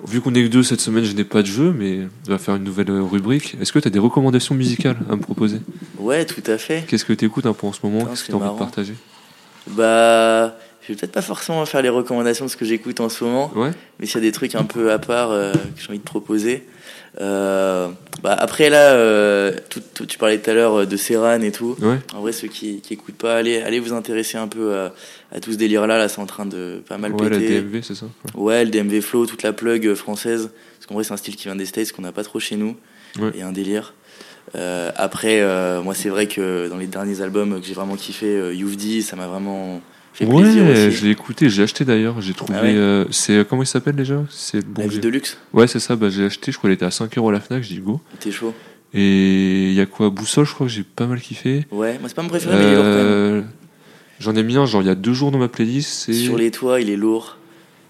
[0.07, 2.37] Vu qu'on est que deux cette semaine, je n'ai pas de jeu, mais on va
[2.37, 3.55] faire une nouvelle euh, rubrique.
[3.61, 5.57] Est-ce que tu as des recommandations musicales à me proposer?
[5.99, 6.85] Ouais, tout à fait.
[6.87, 8.05] Qu'est-ce que tu écoutes un peu en ce moment?
[8.05, 8.93] Qu'est-ce que tu as envie de partager?
[9.67, 13.23] Bah, je vais peut-être pas forcément faire les recommandations de ce que j'écoute en ce
[13.23, 15.89] moment, Ouais mais s'il y a des trucs un peu à part euh, que j'ai
[15.89, 16.65] envie de proposer.
[17.19, 17.89] Euh,
[18.23, 21.51] bah après là, euh, tout- tout- tu parlais tout à l'heure euh, de Serran et
[21.51, 21.75] tout.
[21.81, 24.93] Ouais En vrai, ceux qui, qui écoutent pas, allez, allez vous intéresser un peu à,
[25.33, 25.97] à tout ce délire-là.
[25.97, 27.61] Là, c'est en train de pas mal Ouais, péter.
[27.61, 28.05] DMV, c'est ça
[28.35, 28.41] Ouais.
[28.41, 30.51] Ouais, le DMV Flow, toute la plug euh, française.
[30.77, 32.55] Parce qu'en vrai, c'est un style qui vient des States qu'on n'a pas trop chez
[32.55, 32.77] nous.
[33.19, 33.31] Ouais.
[33.35, 33.93] Et un délire.
[34.55, 38.53] Euh, après, euh, moi, c'est vrai que dans les derniers albums que j'ai vraiment kiffé,
[38.55, 39.81] You've Dit, ça m'a vraiment
[40.25, 40.97] fait plaisir Ouais, aussi.
[40.97, 42.21] je l'ai écouté, j'ai acheté d'ailleurs.
[42.21, 42.53] J'ai trouvé.
[42.57, 44.23] Ah ouais euh, c'est euh, Comment il s'appelle déjà?
[44.29, 46.75] C'est bon La vie de luxe, Ouais, c'est ça, bah, j'ai acheté, je crois qu'il
[46.75, 47.99] était à 5 euros à la Fnac, j'ai dit go.
[48.19, 48.53] t'es chaud.
[48.93, 50.09] Et il y a quoi?
[50.09, 51.65] Boussole, je crois que j'ai pas mal kiffé.
[51.71, 53.05] Ouais, moi, c'est pas mon préféré, mais il est lourd quand même.
[53.07, 53.41] Euh,
[54.19, 56.11] J'en ai mis un, genre il y a deux jours dans ma playlist.
[56.11, 57.37] Sur les toits, il est lourd.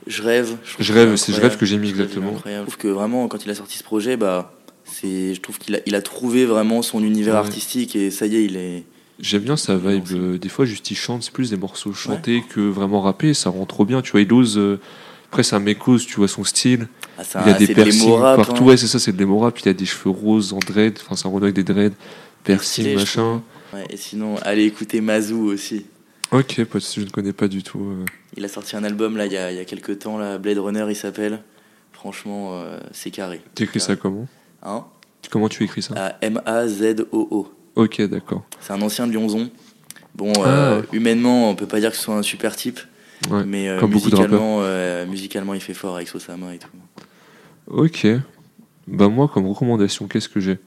[0.07, 0.55] Je rêve.
[0.79, 2.33] Je rêve, c'est Je rêve que j'ai mis Je exactement.
[2.45, 4.53] Je trouve que vraiment, quand il a sorti ce projet, bah,
[4.85, 7.39] c'est, je trouve qu'il a, il a trouvé vraiment son univers Ouais.
[7.39, 8.83] artistique et ça y est, il est.
[9.21, 10.03] J'aime bien sa vibe.
[10.13, 13.33] euh, Des fois, juste il chante, c'est plus des morceaux chantés que vraiment rappés.
[13.33, 14.01] Ça rend trop bien.
[14.01, 14.57] Tu vois, il ose.
[14.57, 14.79] euh,
[15.29, 16.87] Après, c'est un mécose, tu vois son style.
[17.17, 18.63] Ah, il a un- des de piercings partout.
[18.63, 18.67] hein.
[18.67, 19.57] Ouais, c'est ça, c'est de l'hémorap.
[19.59, 20.99] Il a des cheveux roses en dread.
[21.05, 21.93] Enfin, c'est un avec des dreads.
[22.43, 23.41] Piercing, machin.
[23.73, 25.85] Ouais, et sinon, allez écouter Mazou aussi.
[26.31, 27.79] Ok, de souci, je ne connais pas du tout.
[27.79, 28.05] euh.
[28.35, 30.37] Il a sorti un album là il y a, il y a quelques temps, là,
[30.37, 31.41] Blade Runner il s'appelle.
[31.93, 32.61] Franchement,
[32.91, 33.41] c'est carré.
[33.53, 34.27] T'écris ça comment?
[34.63, 34.85] Hein?
[35.29, 35.93] Comment tu écris ça?
[35.95, 37.51] À M-A-Z-O-O.
[37.81, 38.43] Ok, d'accord.
[38.59, 39.49] C'est un ancien de Lyonzon.
[40.15, 42.79] Bon, Ah, euh, humainement, on peut pas dire que ce soit un super type,
[43.29, 43.43] Ouais.
[43.45, 46.67] mais euh, comme musicalement, euh, musicalement, il fait fort avec Sosama et tout.
[47.67, 48.07] Ok.
[48.87, 50.59] Bah moi, comme recommandation, qu'est-ce que j'ai?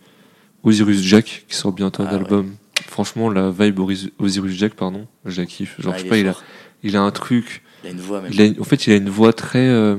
[0.62, 2.54] Osiris Jack, qui sort bientôt un Ah, album.
[2.88, 3.80] Franchement, la vibe
[4.18, 5.80] Osiris Jack, pardon, je la kiffe.
[5.80, 6.34] Genre, Ah, je sais il pas, est il a,
[6.82, 7.62] il a un truc.
[7.82, 8.32] Il a une voix même.
[8.32, 9.58] Il a, une- en fait, il a une voix très.
[9.68, 9.96] euh,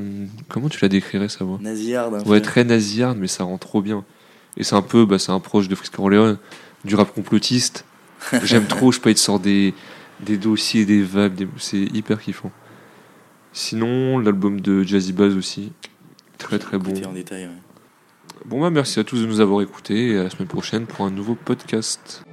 [0.50, 1.60] comment tu la décrirais, sa voix?
[1.62, 2.46] Nasillarde, un Ouais, peu.
[2.46, 4.04] très nasillarde, mais ça rend trop bien.
[4.58, 6.38] Et c'est un peu, bah, c'est un proche de Frisco Orleans,
[6.86, 7.86] du rap complotiste.
[8.44, 9.74] J'aime trop, je il te sort des,
[10.22, 12.52] des dossiers, des vibes, des- c'est hyper kiffant.
[13.54, 15.72] Sinon, l'album de Jazzy Bass aussi,
[16.38, 16.92] très très bon.
[16.92, 17.52] Écoutez en détail, ouais.
[18.46, 21.06] Bon bah merci à tous de nous avoir écoutés et à la semaine prochaine pour
[21.06, 22.24] un nouveau podcast.